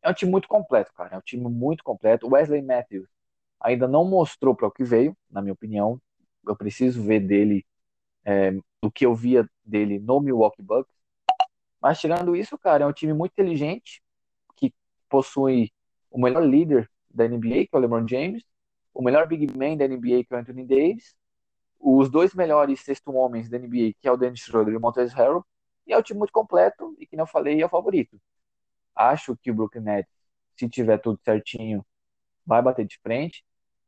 [0.01, 1.15] É um time muito completo, cara.
[1.15, 2.27] É um time muito completo.
[2.29, 3.07] Wesley Matthews
[3.59, 5.99] ainda não mostrou para o que veio, na minha opinião.
[6.45, 7.65] Eu preciso ver dele,
[8.25, 8.51] é,
[8.93, 10.93] que eu via dele no Milwaukee Bucks.
[11.81, 14.01] Mas tirando isso, cara, é um time muito inteligente,
[15.09, 15.71] possui
[16.11, 18.43] o melhor líder da NBA, que é o LeBron James,
[18.93, 21.15] o melhor big man da NBA, que é o Anthony Davis,
[21.79, 25.15] os dois melhores sexto homens da NBA, que é o Dennis Schroeder e o Montrezl
[25.15, 25.45] Harrell,
[25.85, 28.19] e é um time muito completo, e que não falei, é o favorito.
[28.95, 30.11] Acho que o Brooklyn Nets,
[30.57, 31.85] se tiver tudo certinho,
[32.45, 33.43] vai bater de frente.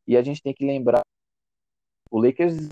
[0.07, 1.01] E a gente tem que lembrar,
[2.11, 2.69] o Lakers,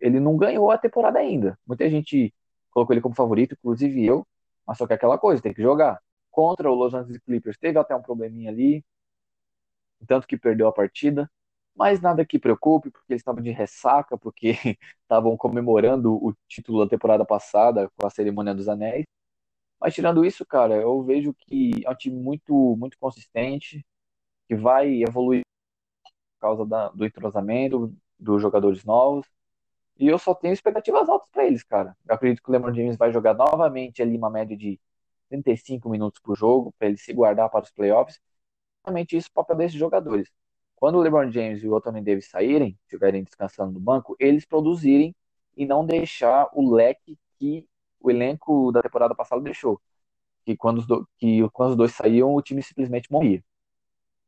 [0.00, 1.58] ele não ganhou a temporada ainda.
[1.66, 2.34] Muita gente
[2.70, 4.26] colocou ele como favorito, inclusive eu,
[4.66, 6.00] mas só que é aquela coisa, tem que jogar.
[6.38, 8.84] Contra o Los Angeles Clippers teve até um probleminha ali,
[10.06, 11.28] tanto que perdeu a partida,
[11.74, 14.52] mas nada que preocupe, porque eles estavam de ressaca, porque
[15.02, 19.04] estavam comemorando o título da temporada passada com a cerimônia dos anéis.
[19.80, 23.84] Mas tirando isso, cara, eu vejo que é um time muito, muito consistente,
[24.48, 25.42] que vai evoluir
[26.36, 29.26] por causa da, do entrosamento, dos jogadores novos.
[29.98, 31.96] E eu só tenho expectativas altas para eles, cara.
[32.08, 34.80] Eu acredito que o LeBron James vai jogar novamente ali uma média de
[35.28, 38.20] 35 minutos por jogo, para ele se guardar para os playoffs.
[38.82, 40.30] Exatamente isso o papel desses jogadores.
[40.76, 45.14] Quando o LeBron James e o Anthony Davis saírem, estiverem descansando no banco, eles produzirem
[45.56, 47.68] e não deixar o leque que
[48.00, 49.80] o elenco da temporada passada deixou.
[50.44, 53.42] Que quando os, do, que quando os dois saíam, o time simplesmente morria.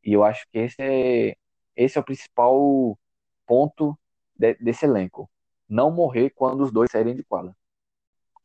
[0.05, 1.37] E eu acho que esse é,
[1.77, 2.99] esse é o principal
[3.47, 3.99] ponto
[4.37, 5.31] de, desse elenco.
[5.69, 7.57] Não morrer quando os dois saírem de quadra.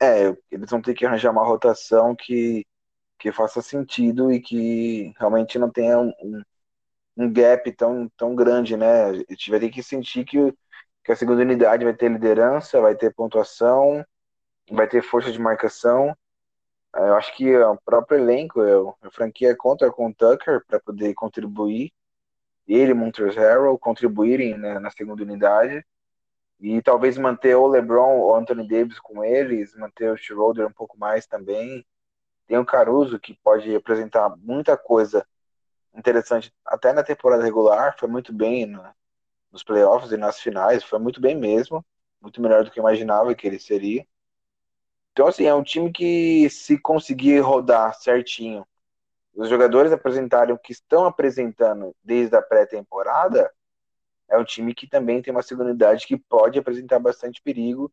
[0.05, 2.65] É, eles vão ter que arranjar uma rotação que,
[3.19, 6.13] que faça sentido e que realmente não tenha um,
[7.17, 9.05] um gap tão, tão grande, né?
[9.05, 10.37] A gente vai ter que sentir que,
[11.03, 14.05] que a segunda unidade vai ter liderança, vai ter pontuação,
[14.71, 16.15] vai ter força de marcação.
[16.95, 18.61] Eu acho que o próprio elenco,
[19.01, 21.91] a franquia conta com o Tucker para poder contribuir.
[22.67, 25.85] Ele Montrezl Harrell contribuírem né, na segunda unidade
[26.59, 30.97] e talvez manter o LeBron ou Anthony Davis com eles, manter o Schroeder um pouco
[30.97, 31.85] mais também.
[32.47, 35.25] Tem o Caruso que pode apresentar muita coisa
[35.93, 38.83] interessante até na temporada regular, foi muito bem no,
[39.51, 41.83] nos playoffs e nas finais, foi muito bem mesmo,
[42.21, 44.05] muito melhor do que eu imaginava que ele seria.
[45.11, 48.67] Então, assim, é um time que, se conseguir rodar certinho,
[49.33, 53.49] os jogadores apresentarem o que estão apresentando desde a pré-temporada,
[54.29, 57.91] é um time que também tem uma segunda unidade que pode apresentar bastante perigo.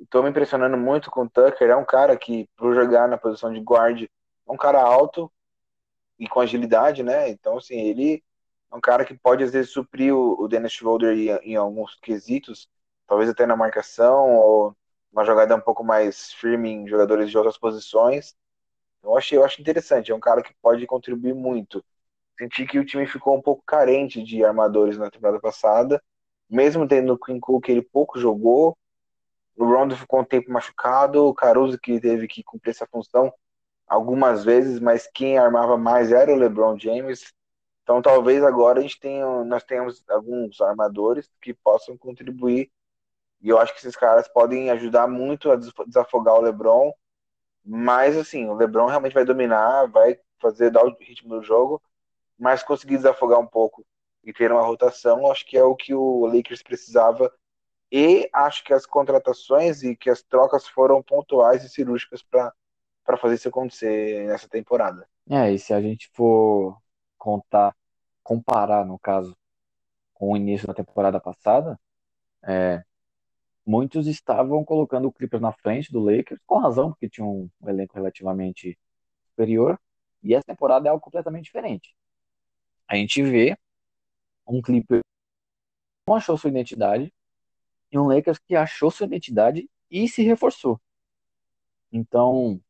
[0.00, 1.70] Estou me impressionando muito com o Tucker.
[1.70, 4.08] É um cara que, por jogar na posição de guard, é
[4.52, 5.30] um cara alto
[6.18, 7.28] e com agilidade, né?
[7.28, 8.22] Então, assim, ele
[8.70, 12.68] é um cara que pode, às vezes, suprir o, Dennis Schroeder em, em alguns quesitos,
[13.06, 14.76] talvez até na marcação ou
[15.12, 18.34] uma jogada um pouco mais firme em jogadores de outras posições.
[19.02, 20.12] Eu achei, eu acho interessante.
[20.12, 21.84] É um cara que pode contribuir muito
[22.42, 26.02] senti que o time ficou um pouco carente de armadores na temporada passada,
[26.50, 28.76] mesmo tendo o Quinn Cook, ele pouco jogou,
[29.56, 33.32] o Rondo ficou um tempo machucado, o Caruso que teve que cumprir essa função
[33.86, 37.32] algumas vezes, mas quem armava mais era o LeBron James.
[37.82, 42.70] Então talvez agora a gente tenha, nós tenhamos alguns armadores que possam contribuir
[43.40, 46.92] e eu acho que esses caras podem ajudar muito a desafogar o LeBron.
[47.64, 51.80] Mas assim, o LeBron realmente vai dominar, vai fazer dar o ritmo do jogo
[52.42, 53.86] mas conseguir desafogar um pouco
[54.24, 57.32] e ter uma rotação, acho que é o que o Lakers precisava.
[57.90, 63.36] E acho que as contratações e que as trocas foram pontuais e cirúrgicas para fazer
[63.36, 65.08] isso acontecer nessa temporada.
[65.30, 66.76] É, e se a gente for
[67.16, 67.76] contar,
[68.24, 69.36] comparar, no caso,
[70.12, 71.78] com o início da temporada passada,
[72.42, 72.82] é,
[73.64, 77.94] muitos estavam colocando o Clippers na frente do Lakers, com razão, porque tinha um elenco
[77.94, 78.76] relativamente
[79.28, 79.78] superior,
[80.24, 81.94] e essa temporada é algo completamente diferente
[82.92, 83.56] a gente vê
[84.46, 85.04] um Clipper que
[86.06, 87.10] não achou sua identidade
[87.90, 90.78] e um Lakers que achou sua identidade e se reforçou.
[91.90, 92.60] Então,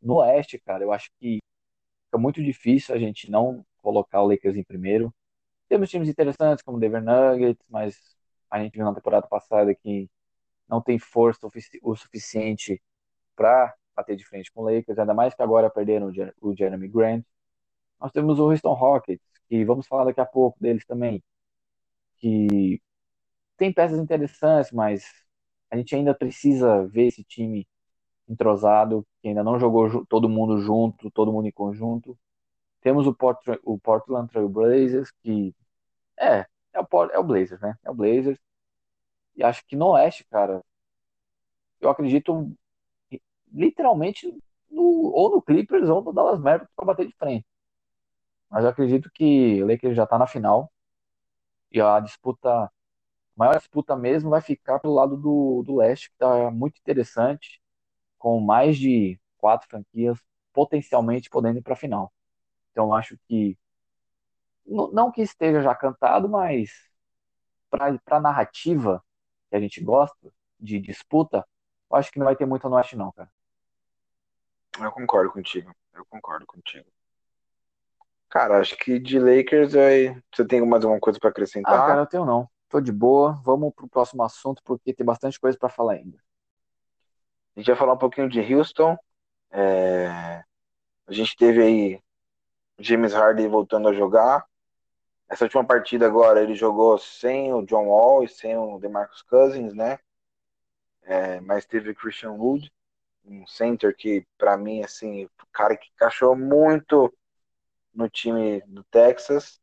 [0.00, 1.38] no Oeste, cara, eu acho que
[2.04, 5.10] fica muito difícil a gente não colocar o Lakers em primeiro.
[5.70, 7.98] Temos times interessantes como o Denver Nuggets, mas
[8.50, 10.06] a gente viu na temporada passada que
[10.68, 11.48] não tem força
[11.82, 12.82] o suficiente
[13.34, 17.24] para bater de frente com o Lakers, ainda mais que agora perderam o Jeremy Grant.
[17.98, 21.22] Nós temos o Houston Rockets, que vamos falar daqui a pouco deles também,
[22.18, 22.80] que
[23.56, 25.04] tem peças interessantes, mas
[25.70, 27.66] a gente ainda precisa ver esse time
[28.28, 32.18] entrosado, que ainda não jogou todo mundo junto, todo mundo em conjunto.
[32.80, 35.54] Temos o, Port o Portland Trail Blazers, que
[36.18, 37.76] é, é o, é o Blazers, né?
[37.84, 38.38] É o Blazers.
[39.36, 40.62] E acho que no Oeste, cara,
[41.80, 42.52] eu acredito
[43.52, 44.26] literalmente
[44.70, 44.82] no,
[45.14, 47.46] ou no Clippers ou no Dallas Mavericks para bater de frente.
[48.50, 50.72] Mas eu acredito que o Lakers já está na final.
[51.70, 52.70] E a disputa, a
[53.36, 57.62] maior disputa mesmo vai ficar pelo lado do, do leste, que está muito interessante,
[58.18, 60.18] com mais de quatro franquias
[60.52, 62.12] potencialmente podendo ir para a final.
[62.72, 63.58] Então acho que,
[64.66, 66.70] não que esteja já cantado, mas
[67.70, 69.04] para a narrativa
[69.50, 71.46] que a gente gosta de disputa,
[71.92, 73.30] acho que não vai ter muito no oeste não, cara.
[74.80, 75.74] Eu concordo contigo.
[75.92, 76.90] Eu concordo contigo.
[78.28, 80.16] Cara, acho que de Lakers aí.
[80.34, 81.74] Você tem mais alguma coisa para acrescentar?
[81.74, 82.48] Ah, cara, eu tenho não.
[82.68, 83.40] Tô de boa.
[83.44, 86.18] Vamos pro próximo assunto, porque tem bastante coisa para falar ainda.
[87.54, 88.98] A gente vai falar um pouquinho de Houston.
[89.50, 90.42] É...
[91.06, 92.00] A gente teve aí
[92.78, 94.44] James Harden voltando a jogar.
[95.28, 99.72] Essa última partida agora ele jogou sem o John Wall e sem o DeMarcus Cousins,
[99.72, 99.98] né?
[101.04, 101.40] É...
[101.40, 102.70] Mas teve Christian Wood,
[103.24, 107.12] um center que para mim assim, cara que encaixou muito
[107.96, 109.60] no time do Texas.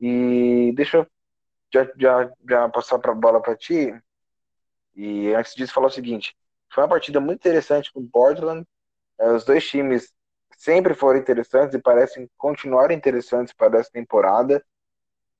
[0.00, 1.06] E deixa eu
[1.72, 3.94] já, já, já passar a bola para ti.
[4.94, 6.36] E antes disso, falar o seguinte:
[6.72, 8.66] foi uma partida muito interessante com o Portland.
[9.18, 10.12] É, os dois times
[10.56, 14.64] sempre foram interessantes e parecem continuar interessantes para essa temporada.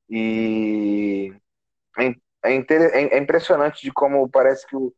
[0.08, 1.34] E
[1.98, 2.08] é,
[2.44, 4.94] é, é, é impressionante de como parece que o,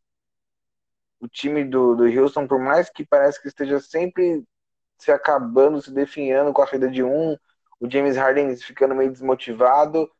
[1.20, 4.44] o time do, do Houston, por mais que parece que esteja sempre
[4.98, 7.36] se acabando, se definhando com a saída de um,
[7.80, 10.10] o James Harden ficando meio desmotivado,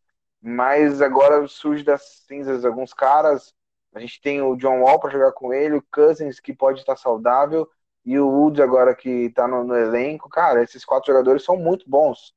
[0.40, 3.54] mas agora surge das cinzas alguns caras.
[3.94, 6.96] A gente tem o John Wall para jogar com ele, o Cousins que pode estar
[6.96, 7.68] saudável
[8.04, 10.28] e o Woods agora que está no, no, elenco.
[10.28, 12.34] Cara, esses quatro jogadores são muito bons.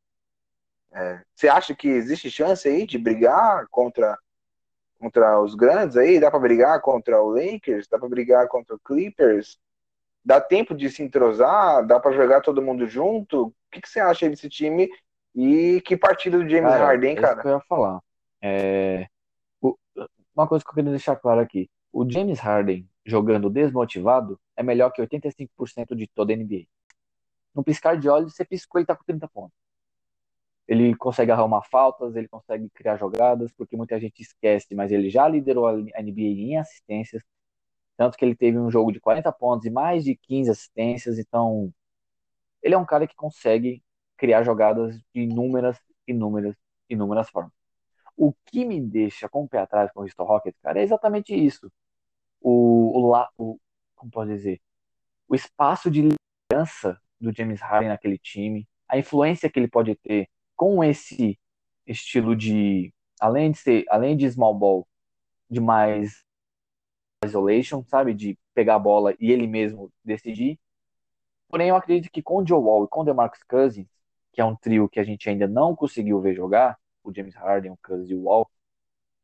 [0.91, 4.17] É, você acha que existe chance aí de brigar contra
[5.00, 6.19] contra os grandes aí?
[6.19, 7.88] Dá para brigar contra o Lakers?
[7.88, 9.60] Dá para brigar contra o Clippers?
[10.23, 11.86] Dá tempo de se entrosar?
[11.86, 13.47] Dá para jogar todo mundo junto?
[13.47, 14.89] O que, que você acha desse time
[15.36, 17.34] e que partida do James cara, Harden, cara?
[17.34, 18.01] Isso que eu ia falar.
[18.41, 19.08] É...
[20.36, 24.91] Uma coisa que eu queria deixar claro aqui: o James Harden jogando desmotivado é melhor
[24.91, 26.65] que 85% de toda a NBA.
[27.56, 29.58] No piscar de olhos, você piscou, ele tá com 30 pontos.
[30.67, 35.27] Ele consegue arrumar faltas, ele consegue criar jogadas, porque muita gente esquece, mas ele já
[35.27, 37.23] liderou a NBA em assistências,
[37.97, 41.73] tanto que ele teve um jogo de 40 pontos e mais de 15 assistências, então
[42.62, 43.83] ele é um cara que consegue
[44.17, 46.55] criar jogadas de inúmeras, inúmeras,
[46.89, 47.51] inúmeras formas.
[48.15, 51.36] O que me deixa com o pé atrás com o Houston Rockets, cara, é exatamente
[51.36, 51.71] isso.
[52.41, 53.60] O, o, o
[53.95, 54.62] como pode dizer,
[55.27, 56.10] o espaço de
[56.49, 61.39] liderança do James Harden naquele time, a influência que ele pode ter com esse
[61.86, 64.88] estilo de, além de ser, além de small ball,
[65.49, 66.23] de mais
[67.25, 70.60] isolation, sabe, de pegar a bola e ele mesmo decidir.
[71.49, 73.88] Porém, eu acredito que com o Joe Wall e com o DeMarcus Cousins,
[74.34, 77.71] que é um trio que a gente ainda não conseguiu ver jogar, o James Harden,
[77.71, 78.49] o Cousins e o Wall,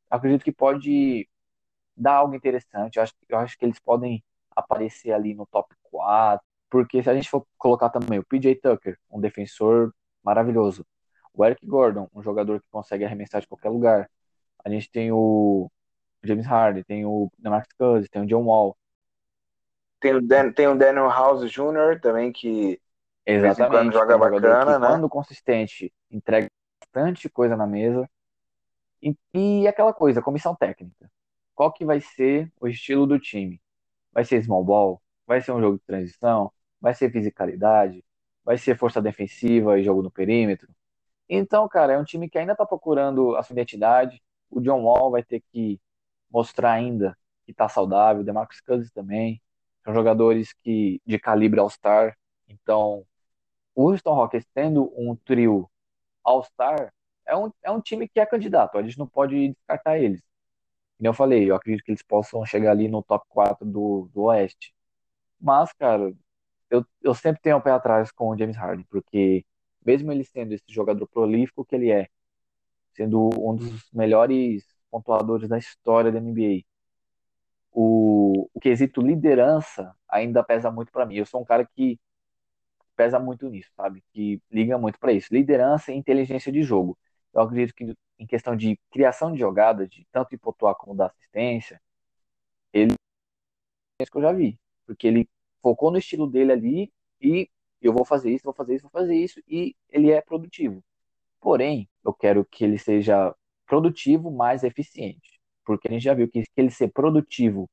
[0.09, 1.27] acredito que pode
[1.95, 2.97] dar algo interessante.
[2.97, 4.23] Eu acho, eu acho que eles podem
[4.55, 8.97] aparecer ali no top 4, porque se a gente for colocar também o PJ Tucker,
[9.11, 10.85] um defensor maravilhoso,
[11.33, 14.09] o Eric Gordon, um jogador que consegue arremessar de qualquer lugar,
[14.63, 15.69] a gente tem o
[16.23, 18.77] James Harden, tem o DeMarcus Cousins, tem o John Wall.
[19.99, 21.99] Tem o, Dan, tem o Daniel House Jr.
[22.01, 22.79] também, que
[23.25, 24.87] Exatamente, quando joga um bacana, né?
[24.87, 28.09] Quando consistente, entrega bastante coisa na mesa.
[29.01, 31.09] E, e aquela coisa, comissão técnica.
[31.55, 33.61] Qual que vai ser o estilo do time?
[34.11, 35.01] Vai ser small ball?
[35.25, 36.51] Vai ser um jogo de transição?
[36.81, 38.03] Vai ser fisicalidade?
[38.43, 40.69] Vai ser força defensiva e jogo no perímetro?
[41.29, 44.21] Então, cara, é um time que ainda está procurando a sua identidade.
[44.49, 45.79] O John Wall vai ter que
[46.33, 49.41] mostrar ainda que está saudável, DeMarcus Cousins também.
[49.83, 52.17] São jogadores que de calibre All-Star.
[52.47, 53.05] Então,
[53.75, 55.69] o Houston Rockets tendo um trio
[56.23, 56.93] All-Star
[57.25, 58.77] é um, é um time que é candidato.
[58.77, 60.21] A gente não pode descartar eles.
[60.97, 64.23] Como eu falei, eu acredito que eles possam chegar ali no top 4 do, do
[64.23, 64.73] Oeste.
[65.39, 66.13] Mas, cara,
[66.69, 69.45] eu, eu sempre tenho o um pé atrás com o James Harden, porque
[69.85, 72.07] mesmo ele sendo esse jogador prolífico que ele é,
[72.93, 76.65] sendo um dos melhores pontuadores da história da NBA,
[77.71, 81.15] o, o quesito liderança ainda pesa muito para mim.
[81.15, 81.99] Eu sou um cara que
[82.95, 84.03] pesa muito nisso, sabe?
[84.13, 85.33] Que liga muito para isso.
[85.33, 86.97] Liderança e inteligência de jogo.
[87.33, 91.07] Eu acredito que em questão de criação de jogadas, de tanto de pontuar como da
[91.07, 91.81] assistência,
[92.73, 92.93] ele
[93.99, 95.29] é isso que eu já vi, porque ele
[95.61, 97.49] focou no estilo dele ali e
[97.81, 100.83] eu vou fazer isso, vou fazer isso, vou fazer isso, e ele é produtivo.
[101.41, 103.35] Porém, eu quero que ele seja
[103.73, 105.39] produtivo, mais eficiente.
[105.65, 107.67] Porque a gente já viu que, ele ser produtivo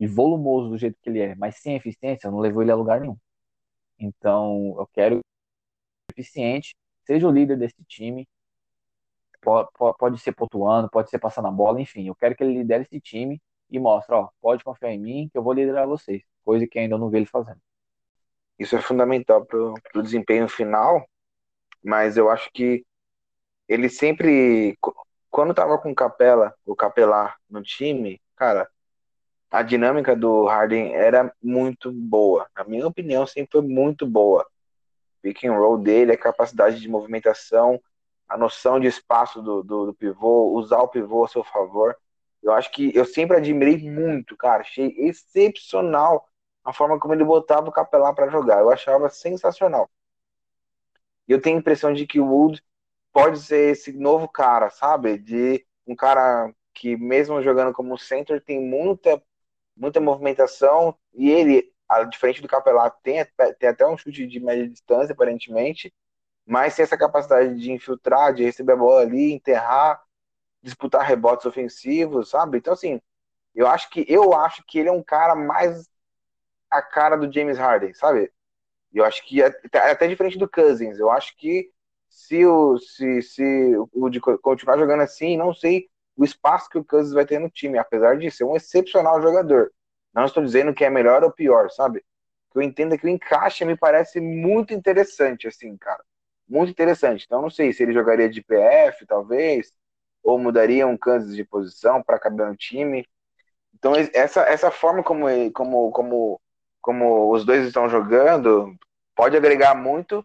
[0.00, 3.00] e volumoso do jeito que ele é, mas sem eficiência, não levou ele a lugar
[3.00, 3.18] nenhum.
[3.98, 5.20] Então, eu quero
[6.10, 8.26] eficiente, seja o líder desse time,
[9.98, 13.00] pode, ser pontuando, pode ser passando a bola, enfim, eu quero que ele lidere esse
[13.00, 16.78] time e mostre, ó, pode confiar em mim que eu vou liderar vocês, coisa que
[16.78, 17.60] ainda não vi ele fazendo.
[18.58, 21.04] Isso é fundamental para o desempenho final,
[21.84, 22.84] mas eu acho que
[23.68, 24.76] ele sempre,
[25.32, 28.68] quando estava com o Capela, o Capelar no time, cara,
[29.50, 32.46] a dinâmica do Harden era muito boa.
[32.54, 34.46] Na minha opinião, sempre foi muito boa.
[35.22, 37.80] Pick and roll dele, a capacidade de movimentação,
[38.28, 41.96] a noção de espaço do, do, do, pivô, usar o pivô a seu favor.
[42.42, 44.60] Eu acho que eu sempre admirei muito, cara.
[44.60, 46.28] Achei excepcional
[46.62, 48.60] a forma como ele botava o Capelá para jogar.
[48.60, 49.88] Eu achava sensacional.
[51.26, 52.62] E eu tenho a impressão de que o Wood
[53.12, 55.18] pode ser esse novo cara, sabe?
[55.18, 59.22] De um cara que, mesmo jogando como center, tem muita,
[59.76, 60.96] muita movimentação.
[61.14, 61.72] E ele,
[62.10, 63.24] diferente do Capelá, tem,
[63.58, 65.92] tem até um chute de média distância, aparentemente.
[66.46, 70.02] Mas tem essa capacidade de infiltrar, de receber a bola ali, enterrar,
[70.62, 72.58] disputar rebotes ofensivos, sabe?
[72.58, 73.00] Então, assim,
[73.54, 75.88] eu acho que eu acho que ele é um cara mais
[76.70, 78.32] a cara do James Harden, sabe?
[78.92, 80.98] Eu acho que é, é até diferente do Cousins.
[80.98, 81.70] Eu acho que
[82.12, 83.42] se o se, se
[83.92, 87.48] o de continuar jogando assim, não sei o espaço que o Cousins vai ter no
[87.50, 89.72] time, apesar de ser um excepcional jogador.
[90.14, 92.04] Não estou dizendo que é melhor ou pior, sabe?
[92.52, 96.04] Que eu entendo que o encaixe me parece muito interessante, assim, cara.
[96.48, 97.24] muito interessante.
[97.26, 99.72] Então, não sei se ele jogaria de PF, talvez,
[100.22, 103.06] ou mudaria um Kansas de posição para caber no time.
[103.74, 106.40] Então, essa, essa forma como, como, como,
[106.80, 108.76] como os dois estão jogando
[109.16, 110.24] pode agregar muito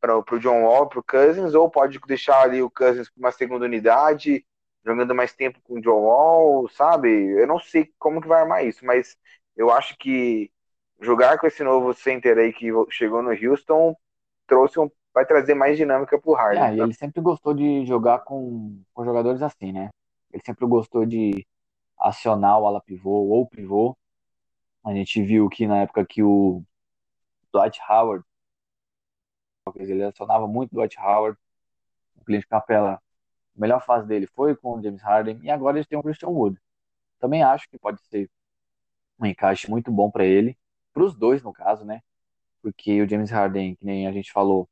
[0.00, 3.32] para o John Wall, para o Cousins, ou pode deixar ali o Cousins com uma
[3.32, 4.44] segunda unidade,
[4.84, 7.08] jogando mais tempo com o John Wall, sabe?
[7.08, 9.16] Eu não sei como que vai armar isso, mas
[9.56, 10.50] eu acho que
[11.00, 13.96] jogar com esse novo center aí que chegou no Houston
[14.46, 16.62] trouxe um, vai trazer mais dinâmica pro Harden.
[16.62, 16.84] É, tá?
[16.84, 19.90] ele sempre gostou de jogar com, com jogadores assim, né?
[20.32, 21.46] Ele sempre gostou de
[21.98, 23.96] acionar o ala pivô ou pivô.
[24.84, 26.62] A gente viu que na época que o
[27.52, 28.24] Dwight Howard
[29.76, 31.38] ele acionava muito o Dwight Howard.
[32.16, 33.00] O Clint Capella, a
[33.60, 36.58] melhor fase dele foi com o James Harden e agora eles têm o Christian Wood.
[37.18, 38.30] Também acho que pode ser
[39.18, 40.56] um encaixe muito bom para ele,
[40.92, 42.00] para os dois no caso, né?
[42.62, 44.68] Porque o James Harden, que nem a gente falou,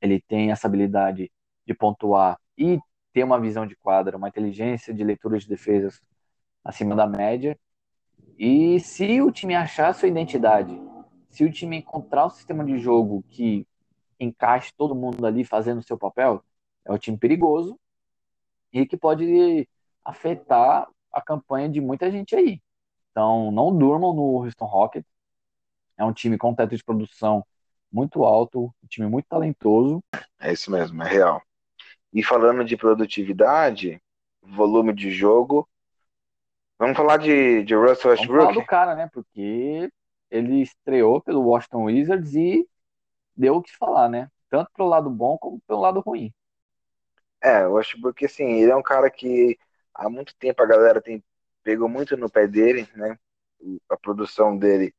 [0.00, 1.30] ele tem essa habilidade
[1.66, 2.78] de pontuar e
[3.12, 6.00] ter uma visão de quadra, uma inteligência de leitura de defesas
[6.64, 7.58] acima da média.
[8.38, 10.80] E se o time achar sua identidade,
[11.28, 13.66] se o time encontrar um sistema de jogo que
[14.20, 16.44] encaixe todo mundo ali fazendo o seu papel,
[16.84, 17.78] é um time perigoso
[18.72, 19.66] e que pode
[20.04, 22.60] afetar a campanha de muita gente aí.
[23.10, 25.10] Então, não durmam no Houston Rockets.
[25.96, 27.44] É um time com teto de produção
[27.90, 30.02] muito alto, um time muito talentoso.
[30.38, 31.42] É isso mesmo, é real.
[32.12, 34.00] E falando de produtividade,
[34.42, 35.68] volume de jogo,
[36.78, 38.38] vamos falar de, de Russell Westbrook?
[38.38, 39.10] Vamos falar do cara, né?
[39.12, 39.90] Porque
[40.30, 42.66] ele estreou pelo Washington Wizards e
[43.40, 44.30] deu o que falar, né?
[44.50, 46.32] Tanto pelo lado bom como pelo lado ruim.
[47.42, 49.58] É, o Westbrook, assim, ele é um cara que
[49.94, 51.24] há muito tempo a galera tem
[51.62, 53.18] pegou muito no pé dele, né?
[53.88, 54.94] A produção dele,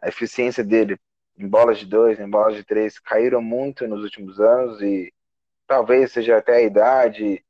[0.00, 0.98] a eficiência dele
[1.38, 5.12] em bolas de dois, em bolas de três, caíram muito nos últimos anos e
[5.66, 7.44] talvez seja até a idade,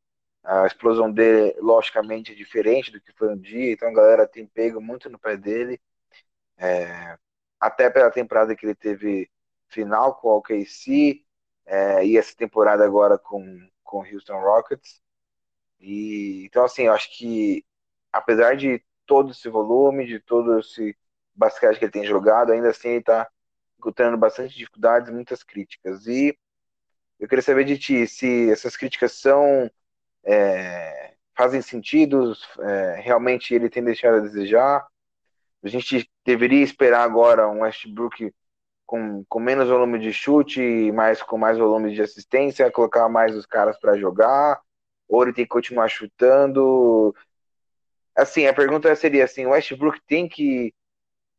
[0.45, 4.47] a explosão dele, logicamente, é diferente do que foi um dia, então a galera tem
[4.47, 5.80] pego muito no pé dele,
[6.59, 7.18] é,
[7.61, 9.30] até pela temporada que ele teve
[9.72, 11.24] final com o OKC
[11.66, 13.44] é, e essa temporada agora com,
[13.82, 15.00] com o Houston Rockets.
[15.80, 17.64] E, então, assim, eu acho que
[18.12, 20.96] apesar de todo esse volume, de todo esse
[21.34, 23.28] basquete que ele tem jogado, ainda assim ele está
[23.78, 26.06] encontrando bastante dificuldades, muitas críticas.
[26.06, 26.36] E
[27.18, 29.70] eu queria saber de ti se essas críticas são
[30.24, 34.86] é, fazem sentido, é, realmente ele tem deixado a desejar.
[35.62, 38.32] A gente deveria esperar agora um Westbrook
[38.87, 43.47] com, com menos volume de chute, mais com mais volume de assistência, colocar mais os
[43.47, 44.61] caras para jogar,
[45.09, 47.14] ou ele tem que continuar chutando.
[48.14, 50.74] Assim, a pergunta seria assim, o Westbrook tem que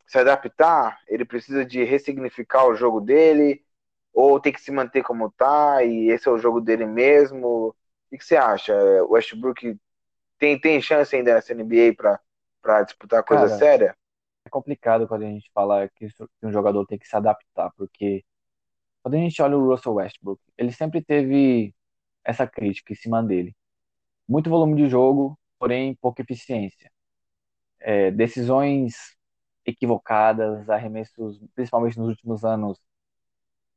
[0.08, 1.00] se adaptar?
[1.08, 3.64] Ele precisa de ressignificar o jogo dele?
[4.14, 7.70] Ou tem que se manter como tá e esse é o jogo dele mesmo?
[7.70, 7.76] O
[8.10, 8.74] que, que você acha?
[9.06, 9.76] O Westbrook
[10.38, 11.96] tem, tem chance ainda nessa NBA
[12.62, 13.98] para disputar coisa Cara, séria?
[14.54, 16.08] Complicado quando a gente fala que
[16.44, 18.24] um jogador tem que se adaptar, porque
[19.04, 21.76] quando a gente olha o Russell Westbrook, ele sempre teve
[22.26, 23.56] essa crítica em cima dele.
[24.28, 26.92] Muito volume de jogo, porém pouca eficiência.
[27.80, 29.16] É, decisões
[29.66, 32.80] equivocadas, arremessos, principalmente nos últimos anos.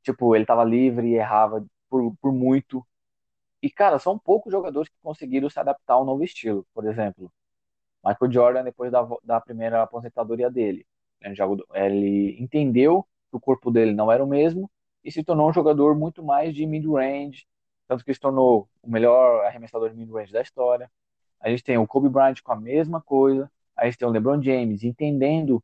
[0.03, 2.87] Tipo, ele estava livre e errava por, por muito.
[3.63, 6.67] E, cara, são poucos jogadores que conseguiram se adaptar ao novo estilo.
[6.75, 7.33] Por exemplo,
[8.07, 10.87] Michael Jordan, depois da, da primeira aposentadoria dele,
[11.75, 14.71] ele entendeu que o corpo dele não era o mesmo
[15.03, 17.47] e se tornou um jogador muito mais de mid-range,
[17.89, 20.91] tanto que se tornou o melhor arremessador de mid-range da história.
[21.41, 23.51] A gente tem o Kobe Bryant com a mesma coisa.
[23.77, 25.63] A gente tem o LeBron James entendendo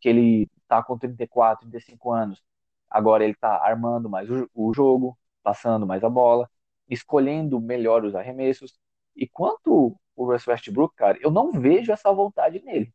[0.00, 2.42] que ele está com 34, 35 anos.
[2.90, 6.48] Agora ele está armando mais o, o, jogo, passando mais a bola,
[6.88, 8.78] escolhendo melhor os arremessos.
[9.16, 12.92] E quanto o Russell Westbrook, cara, eu não vejo essa vontade nele.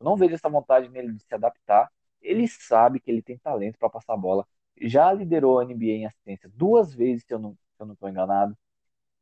[0.00, 1.90] Eu não vejo essa vontade nele de se adaptar.
[2.20, 4.46] Ele sabe que ele tem talento para passar a bola.
[4.80, 7.56] Já liderou a NBA em assistência duas vezes, se eu não
[7.92, 8.56] estou enganado.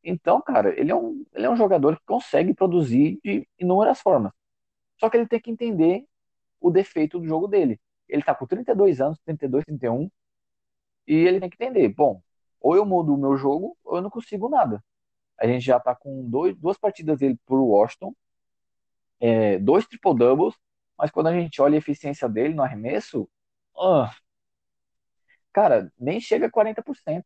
[0.05, 4.33] Então, cara, ele é um, ele é um jogador que consegue produzir de inúmeras formas.
[4.99, 6.07] Só que ele tem que entender
[6.61, 7.81] o defeito do jogo dele.
[8.09, 10.11] Ele tá com 32 anos, 32, 31,
[11.07, 12.23] e ele tem que entender, bom,
[12.61, 14.83] ou eu mudo o meu jogo, ou eu não consigo nada.
[15.39, 18.15] A gente já tá com dois, duas partidas dele pro Washington,
[19.21, 20.55] é, dois triple-doubles,
[20.99, 23.29] mas quando a gente olha a eficiência dele no arremesso,
[23.77, 24.09] uh,
[25.53, 27.25] cara, nem chega a 40%.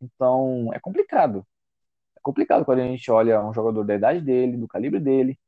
[0.00, 1.46] Então, é complicado.
[2.22, 5.38] Complicado quando a gente olha um jogador da idade dele, do calibre dele,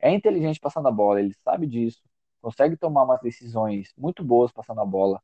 [0.00, 2.02] é inteligente passando a bola, ele sabe disso,
[2.40, 5.22] consegue tomar umas decisões muito boas passando a bola,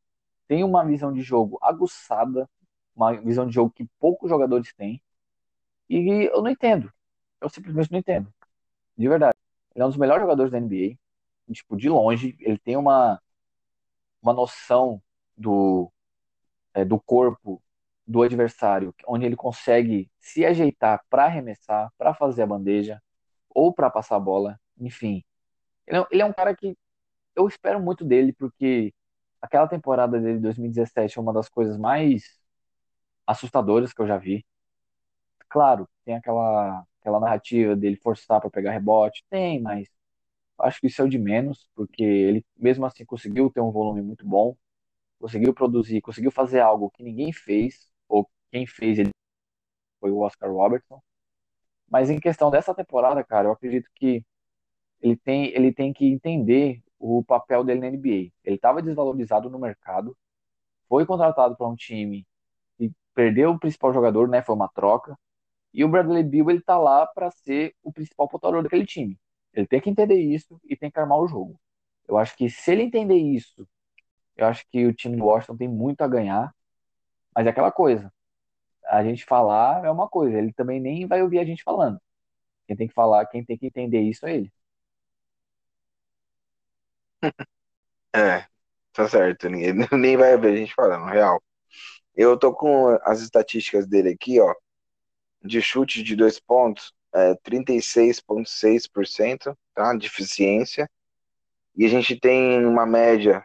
[0.49, 2.49] tem uma visão de jogo aguçada,
[2.97, 5.03] uma visão de jogo que poucos jogadores têm.
[5.89, 6.93] E eu não entendo.
[7.41, 8.33] Eu simplesmente não entendo.
[8.97, 9.37] De verdade.
[9.75, 10.99] Ele é um dos melhores jogadores da NBA.
[11.55, 13.21] Tipo, de longe, ele tem uma,
[14.23, 15.03] uma noção
[15.37, 15.91] do,
[16.75, 17.63] é, do corpo
[18.07, 23.03] do adversário, onde ele consegue se ajeitar para arremessar, para fazer a bandeja
[23.51, 25.25] ou para passar a bola, enfim.
[25.87, 26.77] Ele é, ele é, um cara que
[27.37, 28.95] eu espero muito dele, porque
[29.43, 32.39] aquela temporada dele de 2017 é uma das coisas mais
[33.27, 34.45] assustadoras que eu já vi.
[35.49, 39.89] Claro, tem aquela, aquela narrativa dele forçar para pegar rebote, tem, mas
[40.61, 44.03] acho que isso é o de menos, porque ele mesmo assim conseguiu ter um volume
[44.03, 44.57] muito bom,
[45.21, 49.11] conseguiu produzir, conseguiu fazer algo que ninguém fez, ou quem fez ele
[50.01, 51.01] foi o Oscar Robertson.
[51.91, 54.25] Mas em questão dessa temporada, cara, eu acredito que
[55.03, 58.49] ele tem, ele tem que entender o papel dele na NBA.
[58.49, 60.17] Ele estava desvalorizado no mercado,
[60.89, 62.27] foi contratado para um time
[62.81, 64.43] e perdeu o principal jogador, né?
[64.43, 65.19] Foi uma troca.
[65.75, 69.19] E o Bradley Beal ele tá lá para ser o principal pontuador daquele time.
[69.55, 71.61] Ele tem que entender isso e tem que armar o jogo.
[72.07, 73.69] Eu acho que se ele entender isso,
[74.37, 76.55] eu acho que o time do Washington tem muito a ganhar
[77.35, 78.13] mas é aquela coisa.
[78.87, 82.01] A gente falar é uma coisa, ele também nem vai ouvir a gente falando.
[82.67, 84.53] Quem tem que falar, quem tem que entender isso é ele.
[88.15, 88.47] É,
[88.93, 89.49] tá certo.
[89.49, 91.43] Ninguém, nem vai ouvir a gente falando, real.
[92.17, 94.55] Eu tô com as estatísticas dele aqui, ó.
[95.43, 99.95] De chute de dois pontos, é 36,6%, tá?
[99.95, 100.91] De eficiência.
[101.77, 103.45] E a gente tem uma média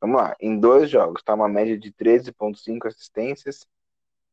[0.00, 3.66] Vamos lá, em dois jogos, tá uma média de 13,5 assistências,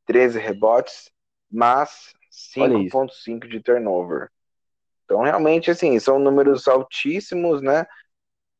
[0.06, 1.12] 13 rebotes,
[1.52, 4.30] mas 5,5 de turnover.
[5.06, 7.86] Então, realmente, assim, são números altíssimos, né?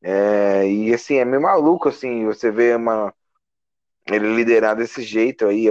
[0.02, 3.14] É, e, assim, é meio maluco, assim, você vê uma,
[4.08, 5.66] ele liderar desse jeito aí,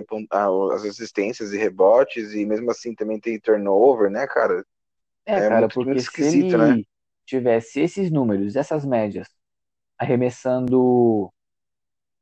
[0.72, 4.66] as assistências e rebotes, e mesmo assim também tem turnover, né, cara?
[5.26, 6.84] É, é cara, muito, porque muito esquisito, se ele né?
[7.26, 9.28] tivesse esses números, essas médias,
[9.98, 11.32] arremessando,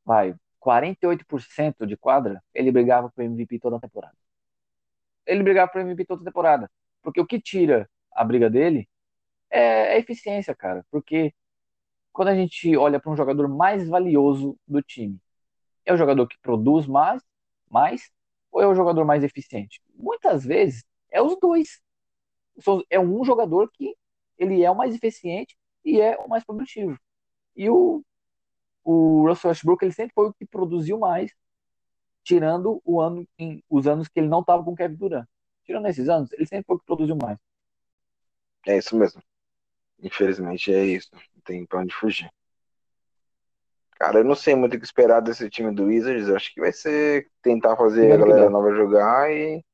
[0.04, 4.16] vai, 48% de quadra, ele brigava pro MVP toda a temporada.
[5.26, 6.70] Ele brigava pro MVP toda a temporada.
[7.02, 8.88] Porque o que tira a briga dele
[9.50, 10.84] é a eficiência, cara.
[10.90, 11.34] Porque
[12.12, 15.20] quando a gente olha para um jogador mais valioso do time,
[15.84, 17.22] é o jogador que produz mais,
[17.70, 18.10] mais
[18.50, 19.82] ou é o jogador mais eficiente?
[19.94, 21.82] Muitas vezes é os dois.
[22.88, 23.96] É um jogador que
[24.38, 26.98] ele é o mais eficiente e é o mais produtivo.
[27.56, 28.04] E o,
[28.84, 31.32] o Russell Westbrook ele sempre foi o que produziu mais,
[32.22, 35.26] tirando o ano, em, os anos que ele não estava com o Kevin Durant.
[35.64, 37.38] Tirando esses anos, ele sempre foi o que produziu mais.
[38.66, 39.22] É isso mesmo.
[40.02, 41.10] Infelizmente é isso.
[41.12, 42.30] Não tem pra onde fugir.
[43.96, 46.28] Cara, eu não sei muito o que esperar desse time do Wizards.
[46.28, 49.64] Eu acho que vai ser tentar fazer a galera nova jogar e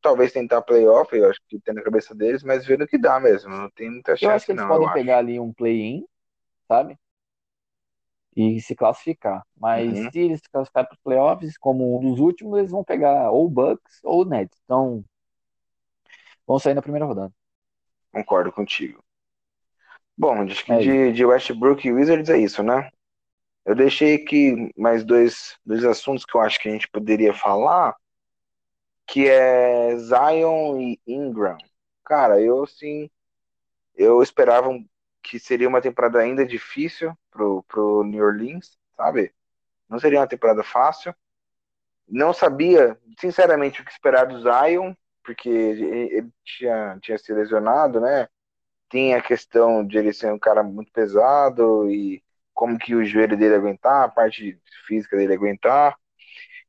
[0.00, 1.14] talvez tentar playoff.
[1.14, 3.50] Eu acho que tem na cabeça deles, mas vendo que dá mesmo.
[3.50, 5.26] Não tem muita chance, eu acho que eles não, podem pegar acho.
[5.26, 6.04] ali um play-in
[6.68, 6.98] sabe?
[8.36, 9.42] E se classificar.
[9.56, 10.10] Mas uhum.
[10.10, 13.48] se eles se classificarem para os playoffs, como um dos últimos, eles vão pegar ou
[13.48, 14.56] Bucks ou Nets.
[14.64, 15.04] Então,
[16.46, 17.32] vão sair na primeira rodada.
[18.12, 19.02] Concordo contigo.
[20.16, 22.90] Bom, acho que é de, de Westbrook e Wizards é isso, né?
[23.68, 27.94] Eu deixei aqui mais dois, dois assuntos que eu acho que a gente poderia falar,
[29.06, 31.58] que é Zion e Ingram.
[32.02, 33.10] Cara, eu assim,
[33.94, 34.70] eu esperava
[35.22, 39.34] que seria uma temporada ainda difícil pro, pro New Orleans, sabe?
[39.86, 41.14] Não seria uma temporada fácil.
[42.08, 48.28] Não sabia, sinceramente, o que esperar do Zion, porque ele tinha, tinha se lesionado, né?
[48.88, 52.22] Tinha a questão de ele ser um cara muito pesado e
[52.58, 55.96] como que o joelho dele aguentar, a parte física dele aguentar.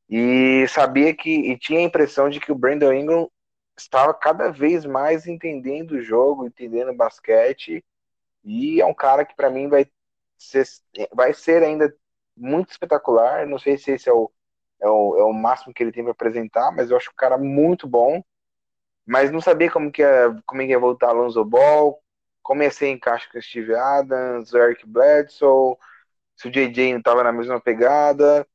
[0.08, 3.28] E sabia que, e tinha a impressão de que o Brandon Ingram
[3.76, 7.84] estava cada vez mais entendendo o jogo, entendendo o basquete
[8.44, 9.84] e é um cara que para mim vai
[10.38, 10.64] ser,
[11.12, 11.92] vai ser ainda
[12.36, 13.44] muito espetacular.
[13.44, 14.30] Não sei se esse é o,
[14.80, 17.36] é o, é o máximo que ele tem para apresentar, mas eu acho o cara
[17.36, 18.22] muito bom.
[19.04, 22.00] Mas não sabia como que ia, como ia voltar Alonso Ball,
[22.42, 25.76] como ia ser encaixe com o Steve Adams, o Eric Bledsoe,
[26.36, 28.46] se o JJ não estava na mesma pegada.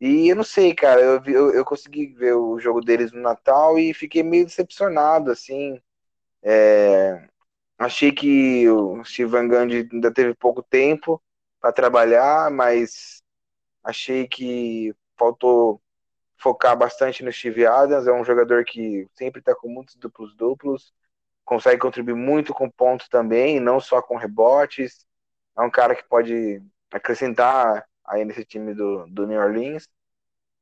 [0.00, 3.78] E eu não sei, cara, eu, eu, eu, consegui ver o jogo deles no Natal
[3.78, 5.80] e fiquei meio decepcionado, assim.
[6.42, 7.28] É,
[7.78, 11.22] Achei que o Steve Gandhi ainda teve pouco tempo
[11.60, 13.22] para trabalhar, mas
[13.84, 15.80] achei que faltou
[16.36, 18.08] focar bastante no Steve Adams.
[18.08, 20.92] É um jogador que sempre está com muitos duplos duplos,
[21.48, 25.06] consegue contribuir muito com pontos também, não só com rebotes.
[25.56, 29.88] É um cara que pode acrescentar aí nesse time do, do New Orleans.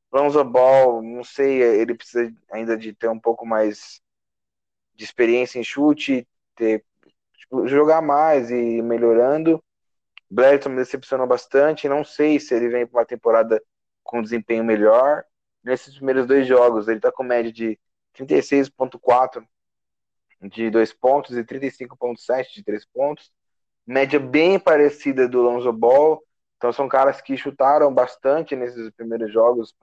[0.09, 4.01] Lonzo Ball, não sei, ele precisa ainda de ter um pouco mais
[4.95, 6.25] de experiência em chute,
[6.55, 6.85] ter,
[7.35, 9.61] tipo, jogar mais e melhorando.
[10.29, 13.61] Bledson me decepcionou bastante, não sei se ele vem para uma temporada
[14.03, 15.25] com desempenho melhor.
[15.61, 17.77] Nesses primeiros dois jogos, ele está com média de
[18.13, 19.45] 36,4
[20.41, 23.31] de dois pontos e 35,7 de três pontos.
[23.85, 26.21] Média bem parecida do Lonzo Ball.
[26.57, 29.73] Então são caras que chutaram bastante nesses primeiros jogos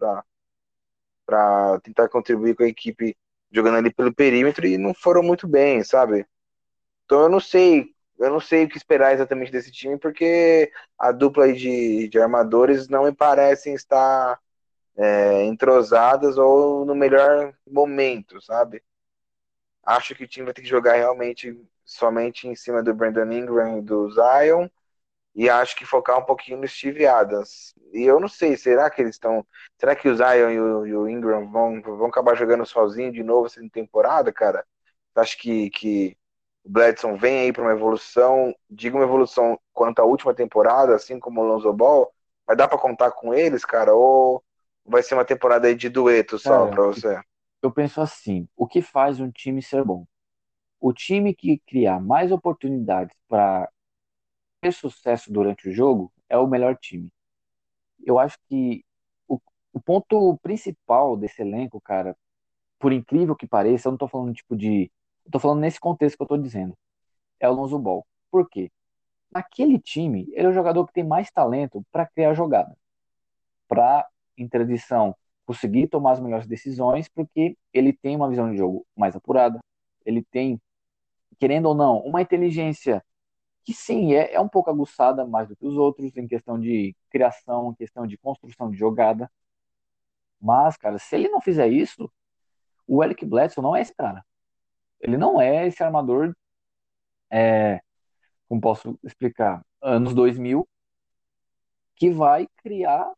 [1.26, 3.16] para tentar contribuir com a equipe
[3.50, 6.26] jogando ali pelo perímetro e não foram muito bem, sabe?
[7.04, 11.12] Então eu não sei, eu não sei o que esperar exatamente desse time, porque a
[11.12, 14.38] dupla de, de armadores não me parecem estar
[14.96, 18.82] é, entrosadas ou no melhor momento, sabe?
[19.84, 23.78] Acho que o time vai ter que jogar realmente somente em cima do Brandon Ingram
[23.78, 24.68] e do Zion.
[25.34, 27.74] E acho que focar um pouquinho no Steve Adams.
[27.92, 29.44] E eu não sei, será que eles estão.
[29.78, 33.22] Será que o Zion e o, e o, Ingram vão, vão acabar jogando sozinho de
[33.22, 34.64] novo essa temporada, cara?
[35.16, 36.16] Acho que, que
[36.64, 41.18] o Bledson vem aí para uma evolução, digo uma evolução quanto à última temporada, assim
[41.18, 42.12] como o Lonzo Ball.
[42.46, 43.92] Vai dar para contar com eles, cara?
[43.92, 44.42] Ou
[44.86, 47.20] vai ser uma temporada aí de dueto só para você?
[47.66, 50.06] Eu penso assim: o que faz um time ser bom?
[50.80, 53.70] O time que criar mais oportunidades para
[54.60, 57.10] ter sucesso durante o jogo é o melhor time.
[58.04, 58.84] Eu acho que
[59.28, 59.40] o,
[59.72, 62.16] o ponto principal desse elenco, cara,
[62.78, 64.90] por incrível que pareça, eu não tô falando tipo de.
[65.26, 66.76] Eu tô falando nesse contexto que eu tô dizendo.
[67.40, 68.06] É o Lonzo Ball.
[68.30, 68.70] Por quê?
[69.32, 72.76] Naquele time, ele é o jogador que tem mais talento para criar jogada.
[73.68, 75.14] Para, em tradição,
[75.46, 79.58] conseguir tomar as melhores decisões, porque ele tem uma visão de jogo mais apurada,
[80.04, 80.60] ele tem,
[81.38, 83.04] querendo ou não, uma inteligência
[83.64, 86.94] que sim, é, é um pouco aguçada mais do que os outros em questão de
[87.10, 89.30] criação, em questão de construção de jogada.
[90.40, 92.10] Mas, cara, se ele não fizer isso,
[92.86, 94.24] o Eric Bledsoe não é esse cara.
[95.00, 96.34] Ele não é esse armador,
[97.30, 97.80] é,
[98.48, 100.68] como posso explicar, anos 2000,
[101.96, 103.10] que vai criar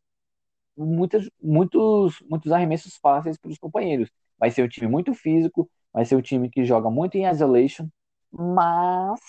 [0.77, 4.09] muitas, muitos, muitos arremessos fáceis para os companheiros.
[4.37, 7.87] Vai ser um time muito físico, vai ser um time que joga muito em isolation,
[8.31, 9.19] mas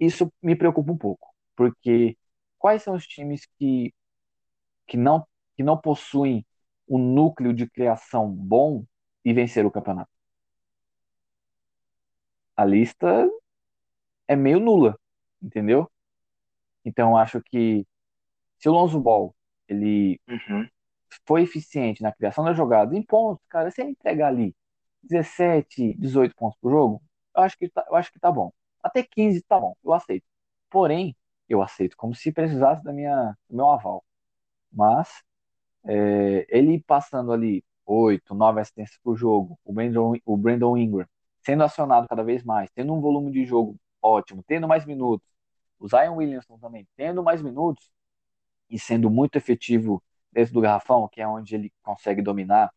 [0.00, 2.16] isso me preocupa um pouco, porque
[2.58, 3.94] quais são os times que,
[4.86, 5.26] que, não,
[5.56, 6.46] que não possuem
[6.88, 8.84] um núcleo de criação bom
[9.24, 10.10] e vencer o campeonato?
[12.56, 13.28] A lista
[14.28, 14.98] é meio nula,
[15.42, 15.90] entendeu?
[16.84, 17.86] Então acho que
[18.58, 19.35] se o Lonzo Ball
[19.68, 20.68] ele uhum.
[21.26, 24.54] foi eficiente na criação da jogada em pontos, cara, se ele entregar ali
[25.02, 27.02] 17, 18 pontos por jogo,
[27.36, 28.52] eu acho que tá, eu acho que tá bom.
[28.82, 30.24] Até 15 tá bom, eu aceito.
[30.70, 31.16] Porém,
[31.48, 34.04] eu aceito como se precisasse da minha, do meu aval.
[34.72, 35.22] Mas
[35.84, 41.06] é, ele passando ali 8, 9 assistências por jogo, o Brandon, o Brandon Ingram
[41.46, 45.26] sendo acionado cada vez mais, tendo um volume de jogo ótimo, tendo mais minutos,
[45.78, 47.88] o Zion Williamson também tendo mais minutos,
[48.70, 50.02] e sendo muito efetivo
[50.32, 52.72] dentro do garrafão, que é onde ele consegue dominar,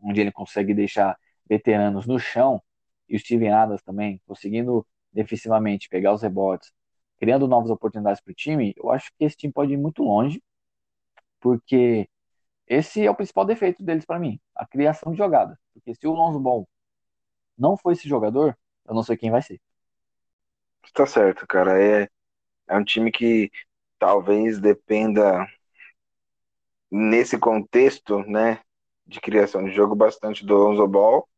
[0.00, 1.18] onde ele consegue deixar
[1.48, 2.62] veteranos no chão,
[3.08, 6.72] e o Steven Adams também conseguindo defensivamente pegar os rebotes,
[7.18, 10.42] criando novas oportunidades para o time, eu acho que esse time pode ir muito longe,
[11.40, 12.08] porque
[12.66, 15.58] esse é o principal defeito deles para mim, a criação de jogadas.
[15.72, 16.68] Porque se o Lonzo Ball
[17.58, 18.56] não for esse jogador,
[18.86, 19.60] eu não sei quem vai ser.
[20.94, 21.82] Tá certo, cara.
[21.82, 22.08] É,
[22.68, 23.50] é um time que
[23.98, 25.46] talvez dependa
[26.90, 28.60] nesse contexto, né,
[29.06, 31.28] de criação de jogo bastante do Lonzo Ball.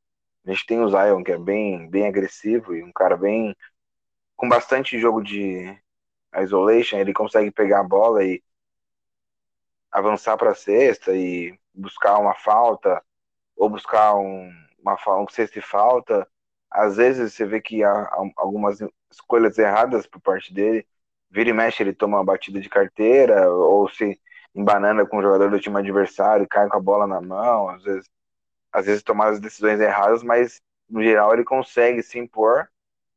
[0.44, 3.56] A gente tem o Zion que é bem, bem agressivo e um cara bem
[4.36, 5.76] com bastante jogo de
[6.42, 8.42] isolation, ele consegue pegar a bola e
[9.90, 13.02] avançar para a cesta e buscar uma falta
[13.56, 16.28] ou buscar um, uma um cesta e falta.
[16.70, 18.78] Às vezes você vê que há algumas
[19.10, 20.86] escolhas erradas por parte dele
[21.30, 24.18] vira e mexe, ele toma uma batida de carteira, ou se
[24.54, 28.08] embanana com o jogador do time adversário, cai com a bola na mão, às vezes,
[28.72, 32.68] às vezes tomar as decisões erradas, mas no geral ele consegue se impor.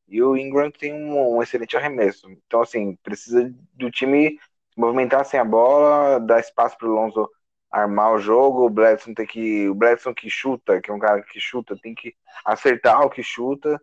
[0.07, 2.29] E o Ingram tem um, um excelente arremesso.
[2.31, 4.39] Então, assim, precisa do time
[4.75, 7.29] movimentar sem a bola, dar espaço para o Lonzo
[7.71, 9.69] armar o jogo, o Bledson tem que.
[9.69, 13.21] O Bledson que chuta, que é um cara que chuta, tem que acertar o que
[13.21, 13.79] chuta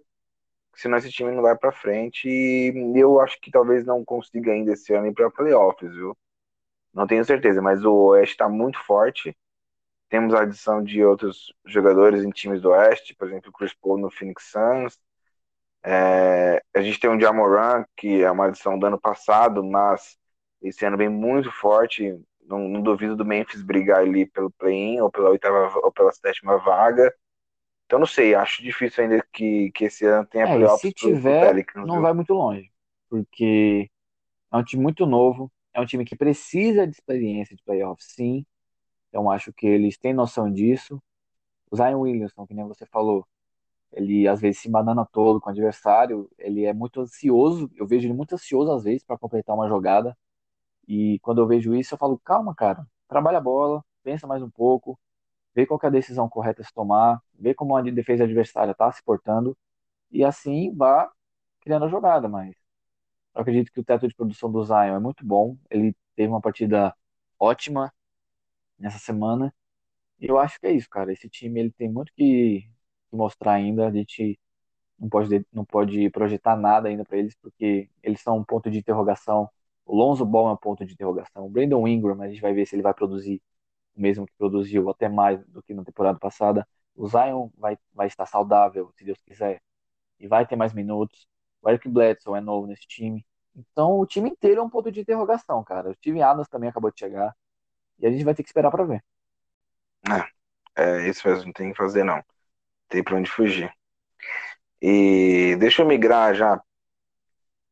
[0.76, 4.72] senão esse time não vai para frente e eu acho que talvez não consiga ainda
[4.72, 6.16] esse ano ir para playoffs, viu?
[6.94, 9.36] Não tenho certeza, mas o Oeste está muito forte.
[10.08, 13.98] Temos a adição de outros jogadores em times do Oeste, por exemplo, o Chris Paul
[13.98, 14.98] no Phoenix Suns.
[15.84, 20.16] É, a gente tem o Jamoran, que é uma adição do ano passado, mas
[20.62, 25.10] esse ano vem muito forte, não, não, duvido do Memphis brigar ali pelo play-in ou
[25.10, 27.12] pela oitava ou pela sétima vaga.
[27.86, 31.48] Então não sei, acho difícil ainda que, que esse ano tenha é, playoffs se tiver,
[31.48, 32.02] Pelicans, não viu?
[32.02, 32.70] vai muito longe,
[33.08, 33.88] porque
[34.52, 38.44] é um time muito novo, é um time que precisa de experiência de playoffs, sim.
[39.08, 41.00] Então acho que eles têm noção disso.
[41.70, 43.26] O Zion Williamson, que nem você falou,
[43.92, 48.06] ele às vezes se banana todo com o adversário, ele é muito ansioso, eu vejo
[48.06, 50.16] ele muito ansioso às vezes para completar uma jogada.
[50.88, 54.50] E quando eu vejo isso, eu falo, calma, cara, trabalha a bola, pensa mais um
[54.50, 54.98] pouco,
[55.56, 58.92] vê qual é a decisão correta a se tomar, vê como a defesa adversária está
[58.92, 59.56] se portando,
[60.10, 61.10] e assim vá
[61.60, 62.54] criando a jogada, mas
[63.34, 66.40] eu acredito que o teto de produção do Zion é muito bom, ele teve uma
[66.40, 66.94] partida
[67.38, 67.92] ótima
[68.78, 69.54] nessa semana,
[70.20, 72.68] e eu acho que é isso, cara, esse time ele tem muito que
[73.12, 74.38] mostrar ainda, a gente
[74.98, 78.78] não pode, não pode projetar nada ainda para eles, porque eles são um ponto de
[78.78, 79.50] interrogação.
[79.84, 81.46] O Lonzo Ball é um ponto de interrogação.
[81.46, 83.42] O Brandon Ingram, a gente vai ver se ele vai produzir
[83.96, 86.66] o mesmo que produziu, até mais do que na temporada passada.
[86.94, 89.60] O Zion vai, vai estar saudável, se Deus quiser,
[90.18, 91.26] e vai ter mais minutos.
[91.62, 93.24] O Eric Bledsoe é novo nesse time.
[93.54, 95.90] Então, o time inteiro é um ponto de interrogação, cara.
[95.90, 97.34] O Steve Adams também acabou de chegar.
[97.98, 99.02] E a gente vai ter que esperar para ver.
[100.76, 102.22] É, é isso mesmo, não tem que fazer, não
[102.88, 103.72] tem para onde fugir.
[104.80, 106.62] E deixa eu migrar já,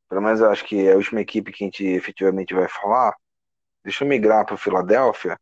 [0.09, 3.14] pelo menos eu acho que é a última equipe que a gente efetivamente vai falar.
[3.85, 5.39] Deixa eu migrar para o Philadelphia.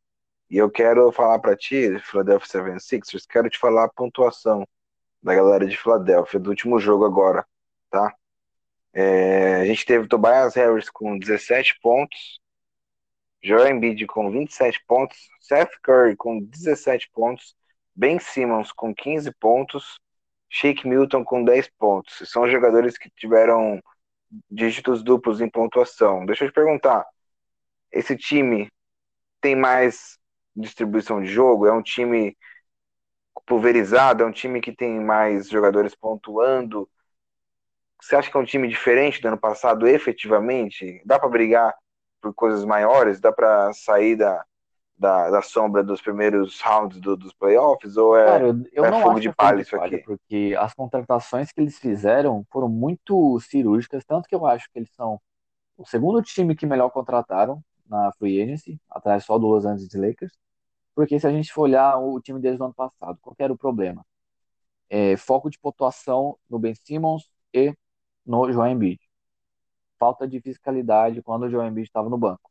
[0.52, 4.68] E eu quero falar para ti, Philadelphia 76ers, quero te falar a pontuação
[5.22, 7.46] da galera de Filadélfia do último jogo agora,
[7.88, 8.14] tá?
[8.92, 12.38] É, a gente teve Tobias Harris com 17 pontos,
[13.42, 17.56] Joel Embiid com 27 pontos, Seth Curry com 17 pontos,
[17.94, 19.98] Ben Simmons com 15 pontos,
[20.50, 22.30] Shake Milton com 10 pontos.
[22.30, 23.82] São jogadores que tiveram
[24.50, 26.26] dígitos duplos em pontuação.
[26.26, 27.06] Deixa eu te perguntar,
[27.90, 28.70] esse time
[29.40, 30.20] tem mais
[30.56, 31.66] distribuição de jogo?
[31.66, 32.36] É um time
[33.46, 34.22] pulverizado?
[34.22, 36.88] É um time que tem mais jogadores pontuando?
[38.00, 41.00] Você acha que é um time diferente do ano passado, efetivamente?
[41.04, 41.72] Dá para brigar
[42.20, 43.20] por coisas maiores?
[43.20, 44.44] Dá para sair da,
[44.98, 47.96] da, da sombra dos primeiros rounds do, dos playoffs?
[47.96, 50.04] Ou é, Cara, eu, é não fogo acho de é palha isso aqui?
[50.04, 54.92] porque as contratações que eles fizeram foram muito cirúrgicas, tanto que eu acho que eles
[54.94, 55.20] são
[55.76, 60.32] o segundo time que melhor contrataram na free agency, atrás só do Los Angeles Lakers,
[60.94, 63.58] porque se a gente for olhar o time deles no ano passado, qual era o
[63.58, 64.04] problema?
[64.90, 67.74] É, foco de pontuação no Ben Simmons e
[68.26, 69.00] no Joel Embiid.
[69.98, 72.50] Falta de fiscalidade quando o Joel Embiid estava no banco.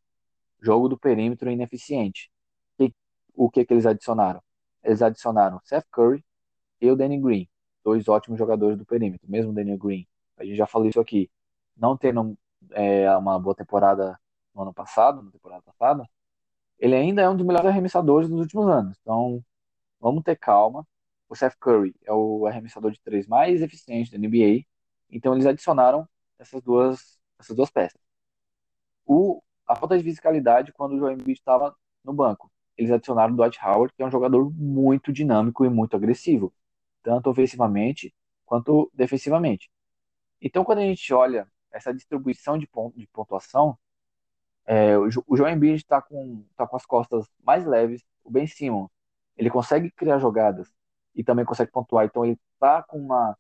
[0.61, 2.31] Jogo do perímetro ineficiente
[3.35, 4.41] o que, que eles adicionaram?
[4.83, 6.23] Eles adicionaram Seth Curry
[6.79, 7.49] e o Danny Green,
[7.83, 10.07] dois ótimos jogadores do perímetro, mesmo o Danny Green.
[10.37, 11.29] A gente já falou isso aqui.
[11.77, 12.37] Não tendo
[12.71, 14.19] é, uma boa temporada
[14.54, 16.08] no ano passado, na temporada passada,
[16.80, 18.97] ele ainda é um dos melhores arremessadores dos últimos anos.
[19.02, 19.43] Então,
[19.99, 20.88] vamos ter calma.
[21.30, 24.66] O Seth Curry é o arremessador de três mais eficiente da NBA.
[25.10, 26.08] Então, eles adicionaram
[26.39, 28.02] essas duas, essas duas peças.
[29.06, 33.38] O, a falta de fisicalidade quando o Joel Embiid estava no banco eles adicionaram o
[33.38, 36.54] Dwight Howard, que é um jogador muito dinâmico e muito agressivo,
[37.04, 38.14] tanto ofensivamente
[38.45, 39.70] quanto defensivamente.
[40.41, 43.78] Então, quando a gente olha essa distribuição de, ponto, de pontuação,
[44.66, 48.89] é, o, João Embiid está com, tá com as costas mais leves, o Ben Simmons,
[49.38, 50.72] ele consegue criar jogadas
[51.16, 53.38] e também consegue pontuar, então ele está com uma...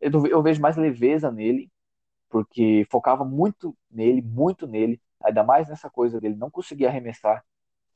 [0.00, 1.70] Eu, eu vejo mais leveza nele,
[2.28, 7.44] porque focava muito nele, muito nele, ainda mais nessa coisa dele não conseguir arremessar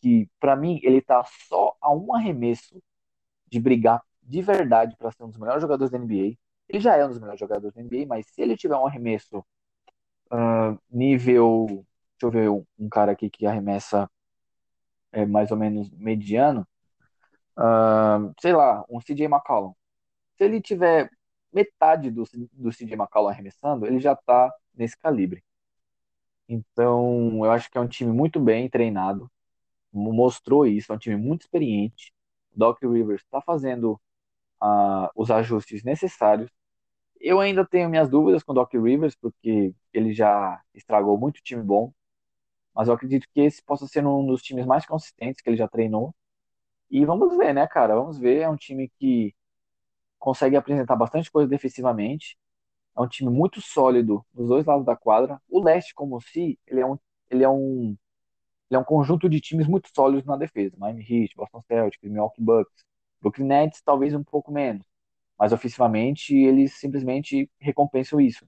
[0.03, 2.83] que, para mim, ele tá só a um arremesso
[3.49, 6.37] de brigar de verdade para ser um dos melhores jogadores da NBA.
[6.69, 9.39] Ele já é um dos melhores jogadores da NBA, mas se ele tiver um arremesso
[10.33, 11.87] uh, nível.
[12.25, 14.11] Eu ver um, cara aqui que arremessa
[15.13, 16.67] é, mais ou menos mediano.
[17.57, 19.75] Uh, sei lá, um CJ McCollum.
[20.37, 21.11] Se ele tiver
[21.53, 25.45] metade do, do CJ McCollum arremessando, ele já tá nesse calibre.
[26.49, 29.31] Então, eu acho que é um time muito bem treinado
[29.93, 32.13] mostrou isso, é um time muito experiente.
[32.55, 34.01] Doc Rivers está fazendo
[34.63, 36.51] uh, os ajustes necessários.
[37.21, 41.63] Eu ainda tenho minhas dúvidas com o Doc Rivers, porque ele já estragou muito time
[41.63, 41.93] bom,
[42.75, 45.69] mas eu acredito que esse possa ser um dos times mais consistentes que ele já
[45.69, 46.15] treinou.
[46.91, 47.95] E vamos ver, né, cara?
[47.97, 48.41] Vamos ver.
[48.43, 49.35] É um time que
[50.19, 52.39] consegue apresentar bastante coisa defensivamente.
[52.97, 55.41] É um time muito sólido dos dois lados da quadra.
[55.49, 56.99] O leste, como se, ele é um,
[57.31, 57.97] ele é um
[58.71, 60.77] ele é um conjunto de times muito sólidos na defesa.
[60.79, 62.85] Miami Heat, Boston Celtics, Milwaukee Bucks,
[63.21, 64.85] Brooklyn Nets talvez um pouco menos,
[65.39, 68.47] mas ofensivamente eles simplesmente recompensam isso.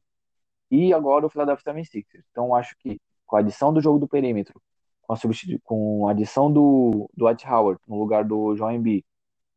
[0.71, 2.25] E agora o Philadelphia 76ers.
[2.31, 3.01] Então acho que
[3.35, 4.63] com a adição do jogo do perímetro,
[5.03, 5.19] com a,
[5.65, 9.05] com a adição do, do Dwight Howard no lugar do João Embiid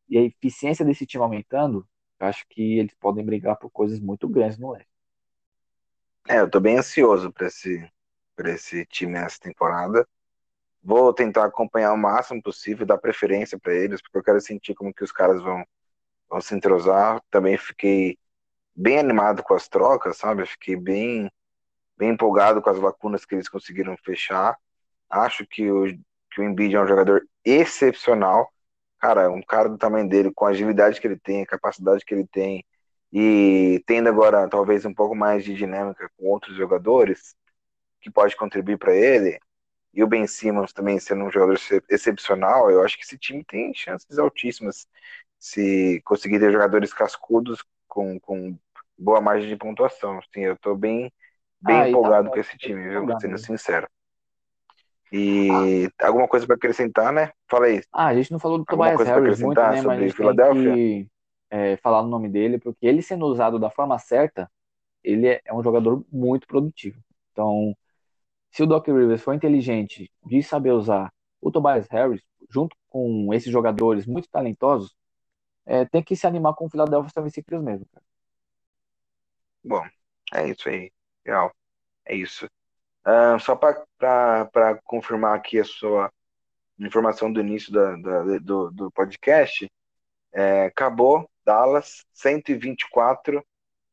[0.09, 1.87] e a eficiência desse time aumentando,
[2.19, 4.89] acho que eles podem brigar por coisas muito grandes no leste.
[6.27, 7.87] É, eu tô bem ansioso para esse,
[8.35, 10.07] pra esse time nessa temporada.
[10.81, 14.91] Vou tentar acompanhar o máximo possível, dar preferência para eles, porque eu quero sentir como
[14.91, 15.63] que os caras vão,
[16.27, 17.21] vão se entrosar.
[17.29, 18.17] Também fiquei
[18.75, 20.47] bem animado com as trocas, sabe?
[20.47, 21.31] Fiquei bem,
[21.97, 24.57] bem empolgado com as lacunas que eles conseguiram fechar.
[25.09, 25.85] Acho que o,
[26.31, 28.51] que o Embiid é um jogador excepcional.
[28.99, 32.13] Cara, um cara do tamanho dele, com a agilidade que ele tem, a capacidade que
[32.13, 32.65] ele tem,
[33.11, 37.35] e tendo agora talvez um pouco mais de dinâmica com outros jogadores,
[38.01, 39.39] que pode contribuir para ele,
[39.93, 43.73] e o Ben Simmons também sendo um jogador excepcional, eu acho que esse time tem
[43.73, 44.87] chances altíssimas
[45.39, 48.57] se conseguir ter jogadores cascudos com, com
[48.97, 50.19] boa margem de pontuação.
[50.33, 51.11] Sim, eu tô bem,
[51.67, 53.19] bem ah, empolgado tá com esse time, viu?
[53.19, 53.87] Sendo sincero.
[55.11, 56.07] E ah.
[56.07, 57.31] alguma coisa para acrescentar, né?
[57.47, 57.81] Fala aí.
[57.91, 59.81] Ah, a gente não falou do Tobias Harris muito, né?
[59.81, 61.09] Mas a gente tem que
[61.49, 64.49] é, falar o nome dele, porque ele sendo usado da forma certa,
[65.03, 66.99] ele é, é um jogador muito produtivo.
[67.31, 67.75] Então,
[68.51, 73.51] se o Doc Rivers for inteligente de saber usar o Tobias Harris, junto com esses
[73.51, 74.95] jogadores muito talentosos,
[75.65, 77.85] é, tem que se animar com o Philadelphia 76ers mesmo.
[77.93, 78.05] Cara.
[79.63, 79.83] Bom,
[80.33, 80.91] é isso aí.
[81.27, 81.51] Real.
[82.05, 82.47] É isso.
[83.05, 86.11] Uh, só para confirmar aqui a sua
[86.79, 89.69] informação do início da, da do, do podcast,
[90.33, 93.43] é, acabou Dallas 124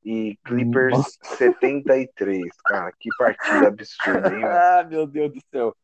[0.05, 1.37] e Clippers Nossa.
[1.37, 2.45] 73.
[2.65, 4.45] Cara, que partida absurda, hein?
[4.45, 5.75] ah, meu Deus do céu.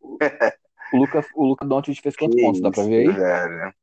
[0.00, 2.60] O Luca, o Luca Doncic fez quantos que pontos?
[2.60, 3.12] Dá pra ver aí?
[3.12, 3.74] Velho.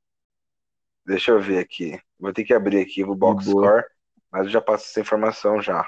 [1.05, 1.99] Deixa eu ver aqui.
[2.19, 3.85] Vou ter que abrir aqui o box score,
[4.31, 5.87] mas eu já passo essa informação já.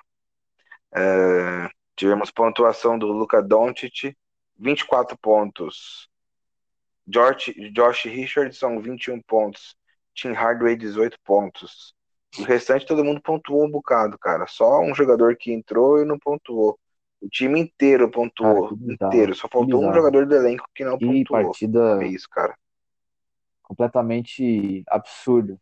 [0.93, 4.15] É, tivemos pontuação do Luca Doncic,
[4.57, 6.09] 24 pontos.
[7.07, 9.75] George, Josh Richardson, 21 pontos.
[10.13, 11.93] Tim Hardaway, 18 pontos.
[12.37, 14.45] O restante todo mundo pontuou um bocado, cara.
[14.47, 16.77] Só um jogador que entrou e não pontuou.
[17.21, 18.69] O time inteiro pontuou.
[18.69, 19.35] Cara, inteiro.
[19.35, 21.43] Só faltou um jogador do elenco que não que pontuou.
[21.43, 22.55] partida é isso, cara.
[23.61, 25.59] Completamente absurdo.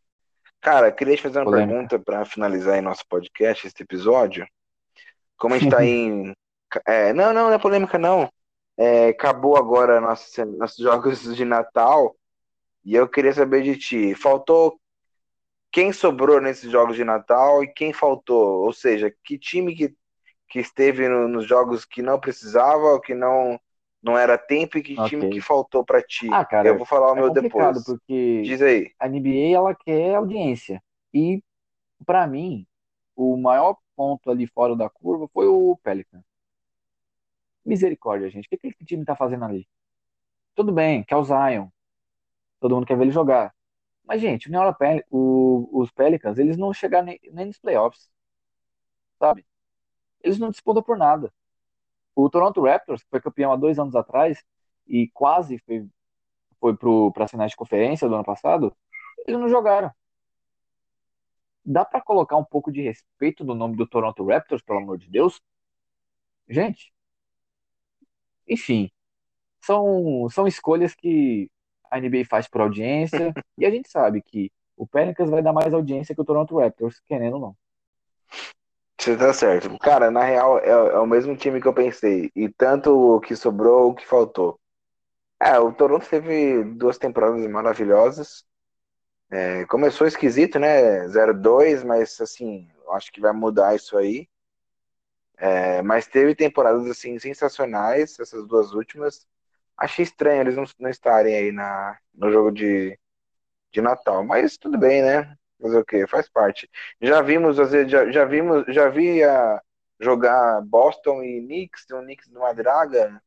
[0.61, 1.73] Cara, queria te fazer uma Polêmica.
[1.73, 4.45] pergunta para finalizar em nosso podcast, este episódio.
[5.39, 6.33] Como a gente tá em.
[6.85, 8.29] É, não, não, não é polêmica, não.
[8.77, 12.15] É, acabou agora nossos, nossos jogos de Natal.
[12.85, 14.15] E eu queria saber de ti.
[14.15, 14.79] Faltou
[15.71, 18.65] quem sobrou nesses jogos de Natal e quem faltou?
[18.65, 19.93] Ou seja, que time que,
[20.47, 23.59] que esteve no, nos jogos que não precisava, que não
[24.01, 25.09] não era tempo e que okay.
[25.09, 26.29] time que faltou para ti?
[26.31, 27.83] Ah, cara, eu vou falar o é meu depois.
[27.83, 28.91] Porque Diz aí.
[28.97, 30.81] A NBA ela quer audiência
[31.13, 31.43] e
[32.05, 32.65] para mim
[33.15, 36.23] o maior ponto ali fora da curva foi o Pelican.
[37.65, 38.45] Misericórdia, gente.
[38.47, 39.67] O que, que esse time tá fazendo ali?
[40.55, 41.69] Tudo bem, que é o Zion.
[42.59, 43.53] Todo mundo quer ver ele jogar.
[44.05, 48.09] Mas, gente, o Pel o, os Pelicans, eles não chegaram nem, nem nos playoffs.
[49.19, 49.45] Sabe?
[50.23, 51.33] Eles não disputam por nada.
[52.15, 54.43] O Toronto Raptors, que foi campeão há dois anos atrás
[54.87, 55.87] e quase foi,
[56.59, 56.77] foi
[57.13, 58.75] para a finais de conferência do ano passado,
[59.27, 59.91] eles não jogaram.
[61.65, 65.09] Dá para colocar um pouco de respeito no nome do Toronto Raptors, pelo amor de
[65.09, 65.41] Deus?
[66.47, 66.91] Gente,
[68.49, 68.89] enfim,
[69.61, 71.49] são, são escolhas que
[71.91, 75.73] a NBA faz por audiência, e a gente sabe que o Pelicans vai dar mais
[75.73, 77.57] audiência que o Toronto Raptors, querendo ou não.
[78.99, 79.77] Você tá certo.
[79.79, 82.29] Cara, na real, é, é, o mesmo time que eu pensei.
[82.35, 84.59] E tanto o que sobrou, o que faltou.
[85.41, 88.43] É, o Toronto teve duas temporadas maravilhosas.
[89.31, 91.07] É, começou esquisito, né?
[91.07, 94.27] 0-2, mas assim, acho que vai mudar isso aí.
[95.37, 99.27] É, mas teve temporadas assim sensacionais, essas duas últimas.
[99.77, 102.97] Achei estranho eles não, não estarem aí na, no jogo de,
[103.73, 105.35] de Natal, mas tudo bem, né?
[105.61, 106.07] Fazer o quê?
[106.07, 106.69] Faz parte.
[107.01, 109.61] Já vimos, às vezes, já, já vimos, já vi a
[109.99, 113.21] jogar Boston e Knicks, o Knicks numa draga,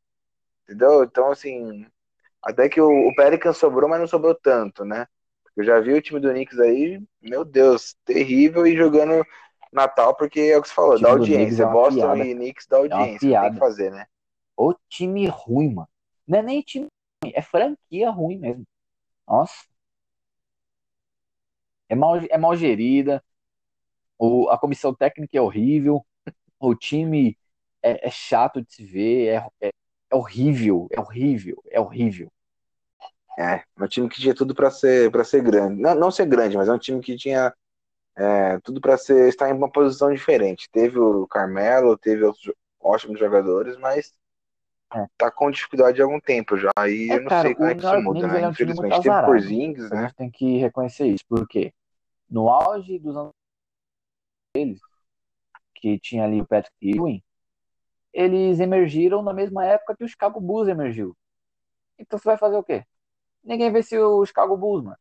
[0.65, 1.05] entendeu?
[1.05, 1.87] Então, assim,
[2.43, 5.07] até que o, o Pelican sobrou, mas não sobrou tanto, né?
[5.57, 9.25] Eu já vi o time do Knicks aí, meu Deus, terrível e jogando
[9.73, 11.65] Natal, porque é o que você falou, da audiência.
[11.65, 12.25] É Boston piada.
[12.25, 14.07] e Knicks da é audiência, é tem que fazer, né?
[14.57, 15.89] O time ruim, mano.
[16.27, 16.87] Não é nem time
[17.23, 18.65] ruim, é franquia ruim mesmo.
[19.27, 19.55] Nossa.
[21.89, 23.23] É mal, é mal gerida.
[24.19, 26.05] O, a comissão técnica é horrível.
[26.59, 27.37] O time
[27.83, 29.27] é, é chato de se ver.
[29.27, 29.69] É, é,
[30.11, 30.87] é, horrível.
[30.91, 31.63] É horrível.
[31.71, 32.33] É horrível.
[33.39, 35.81] É, um time que tinha tudo para ser para ser grande.
[35.81, 37.53] Não, não ser grande, mas é um time que tinha
[38.17, 40.69] é, tudo para ser estar em uma posição diferente.
[40.71, 44.13] Teve o Carmelo, teve outros ótimos jogadores, mas
[44.95, 45.07] é.
[45.17, 46.71] tá com dificuldade há algum tempo já.
[46.87, 48.43] E é, eu não cara, sei como é que isso muda, né?
[48.43, 49.99] É Infelizmente teve Porzingis, né?
[49.99, 51.73] A gente tem que reconhecer isso, porque
[52.29, 53.33] no auge dos anos
[54.55, 54.81] deles,
[55.75, 57.23] que tinha ali o Patrick Ewing,
[58.13, 61.17] eles emergiram na mesma época que o Chicago Bulls emergiu.
[61.99, 62.85] Então você vai fazer o quê?
[63.45, 64.97] Ninguém se o Chicago Bulls, mano.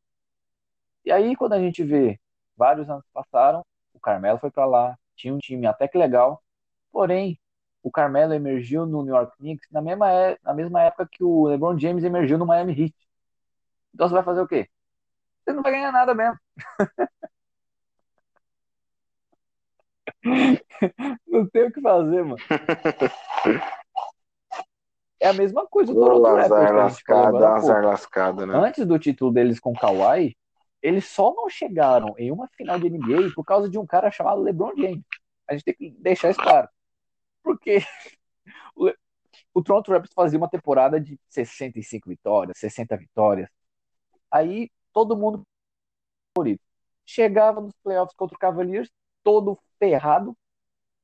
[1.05, 2.19] E aí, quando a gente vê,
[2.55, 3.63] vários anos passaram,
[3.93, 6.43] o Carmelo foi para lá, tinha um time até que legal,
[6.91, 7.39] porém,
[7.83, 11.47] o Carmelo emergiu no New York Knicks na mesma, é, na mesma época que o
[11.47, 12.95] LeBron James emergiu no Miami Heat.
[13.93, 14.69] Então você vai fazer o quê?
[15.43, 16.37] Você não vai ganhar nada mesmo.
[21.27, 22.37] não tem o que fazer, mano.
[25.21, 26.71] É a mesma coisa do Toronto Raptors.
[26.71, 28.55] Lascada, azar lascada, né?
[28.55, 30.35] Antes do título deles com o Kawhi,
[30.81, 34.41] eles só não chegaram em uma final de NBA por causa de um cara chamado
[34.41, 35.03] LeBron James.
[35.47, 36.67] A gente tem que deixar isso claro.
[37.43, 37.77] Porque
[38.75, 38.91] o,
[39.53, 43.47] o Toronto Raptors fazia uma temporada de 65 vitórias, 60 vitórias.
[44.31, 45.43] Aí todo mundo
[46.35, 46.63] favorito.
[47.05, 48.89] Chegava nos playoffs contra o Cavaliers,
[49.23, 50.35] todo ferrado.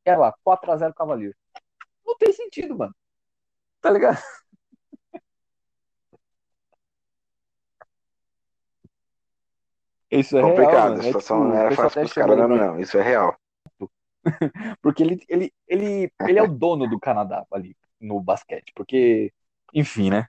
[0.03, 1.35] Era lá, 4x0 Cavaliers.
[2.03, 2.95] Não tem sentido, mano.
[3.87, 4.17] Tá ligado?
[10.11, 12.97] Isso é complicado, real, a situação tipo, não é fácil pros caras não, não, isso
[12.97, 13.37] é real.
[14.81, 19.31] porque ele, ele, ele, ele é o dono do Canadá ali no basquete, porque,
[19.73, 20.27] enfim, né?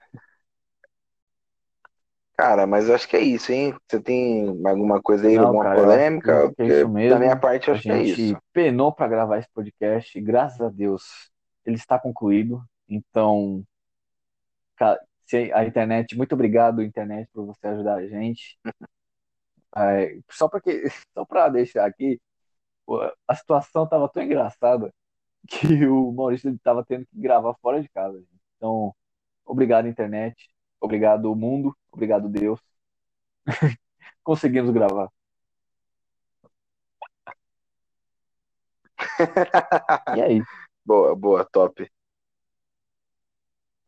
[2.37, 3.75] Cara, mas eu acho que é isso, hein?
[3.85, 6.53] Você tem alguma coisa aí, não, alguma cara, polêmica?
[6.57, 7.09] É isso mesmo.
[7.09, 8.21] Da minha parte, eu acho que é isso.
[8.21, 11.29] A gente penou para gravar esse podcast, graças a Deus
[11.65, 12.63] ele está concluído.
[12.89, 13.65] Então,
[15.53, 18.57] a internet, muito obrigado, internet, por você ajudar a gente.
[19.75, 20.83] É, só porque,
[21.13, 22.19] só para deixar aqui,
[23.27, 24.93] a situação tava tão engraçada
[25.49, 28.23] que o Maurício estava tendo que gravar fora de casa.
[28.57, 28.95] Então,
[29.45, 30.49] obrigado, internet.
[30.81, 31.75] Obrigado, mundo.
[31.91, 32.61] Obrigado, Deus.
[34.23, 35.09] Conseguimos gravar.
[40.17, 40.41] e aí?
[40.85, 41.89] Boa, boa, top.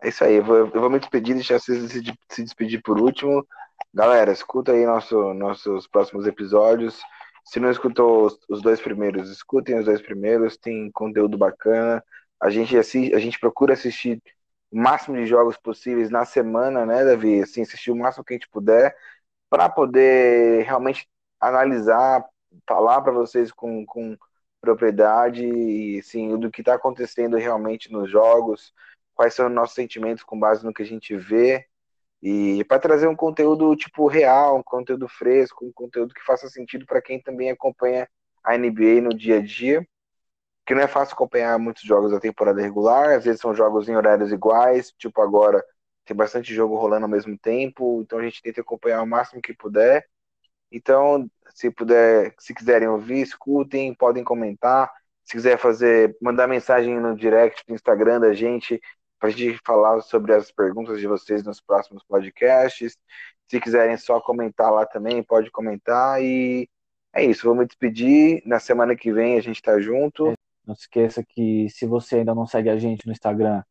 [0.04, 3.00] É isso aí, eu vou, eu vou me despedir, deixar vocês se, se despedir por
[3.00, 3.46] último.
[3.94, 7.00] Galera, escuta aí nosso, nossos próximos episódios.
[7.46, 12.04] Se não escutou os, os, dois primeiros, escutem os dois primeiros, tem conteúdo bacana.
[12.40, 14.22] A gente, assiste, a gente procura assistir
[14.72, 17.42] o máximo de jogos possíveis na semana, né, Davi?
[17.42, 18.96] Assim, assistir o máximo que a gente puder,
[19.50, 21.08] para poder realmente
[21.40, 22.26] analisar,
[22.68, 24.18] falar para vocês com, com
[24.62, 28.74] propriedade, e, assim, do que está acontecendo realmente nos jogos
[29.22, 31.64] quais são os nossos sentimentos com base no que a gente vê
[32.24, 36.88] e para trazer um conteúdo tipo real, um conteúdo fresco, um conteúdo que faça sentido
[36.88, 38.10] para quem também acompanha
[38.44, 39.88] a NBA no dia a dia,
[40.66, 43.96] que não é fácil acompanhar muitos jogos da temporada regular, às vezes são jogos em
[43.96, 45.64] horários iguais, tipo agora
[46.04, 49.54] tem bastante jogo rolando ao mesmo tempo, então a gente tenta acompanhar o máximo que
[49.54, 50.04] puder.
[50.72, 54.92] Então, se puder, se quiserem ouvir, escutem, podem comentar.
[55.24, 58.82] Se quiser fazer, mandar mensagem no direct do Instagram da gente,
[59.22, 62.98] para a gente falar sobre as perguntas de vocês nos próximos podcasts.
[63.48, 66.20] Se quiserem só comentar lá também, pode comentar.
[66.24, 66.68] E
[67.14, 68.42] é isso, vou me despedir.
[68.48, 70.34] Na semana que vem a gente está junto.
[70.66, 73.62] Não se esqueça que se você ainda não segue a gente no Instagram.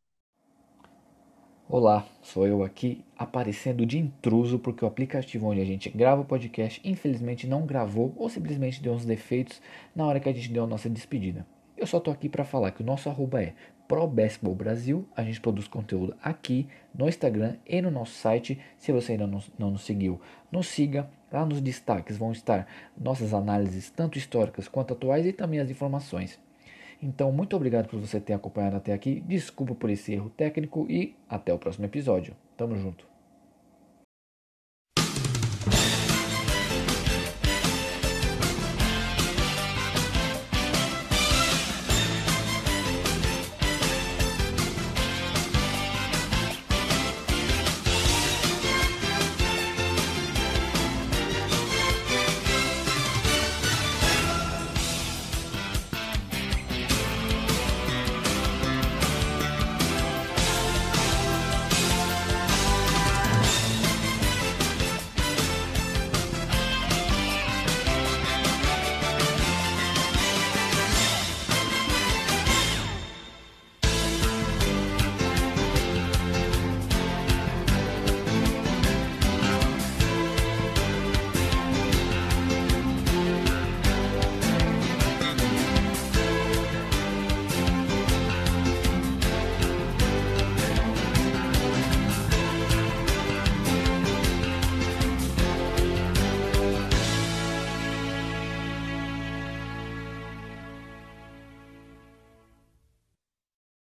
[1.67, 6.25] Olá, sou eu aqui aparecendo de intruso porque o aplicativo onde a gente grava o
[6.25, 9.61] podcast infelizmente não gravou ou simplesmente deu uns defeitos
[9.93, 11.45] na hora que a gente deu a nossa despedida.
[11.75, 13.55] Eu só tô aqui para falar que o nosso arroba é
[13.91, 15.05] Pro Brasil.
[15.13, 16.65] A gente produz conteúdo aqui
[16.95, 18.57] no Instagram e no nosso site.
[18.77, 21.09] Se você ainda não, não nos seguiu, nos siga.
[21.29, 22.67] Lá nos destaques vão estar
[22.97, 26.39] nossas análises, tanto históricas quanto atuais, e também as informações.
[27.03, 29.21] Então, muito obrigado por você ter acompanhado até aqui.
[29.27, 32.33] Desculpa por esse erro técnico e até o próximo episódio.
[32.55, 33.10] Tamo junto.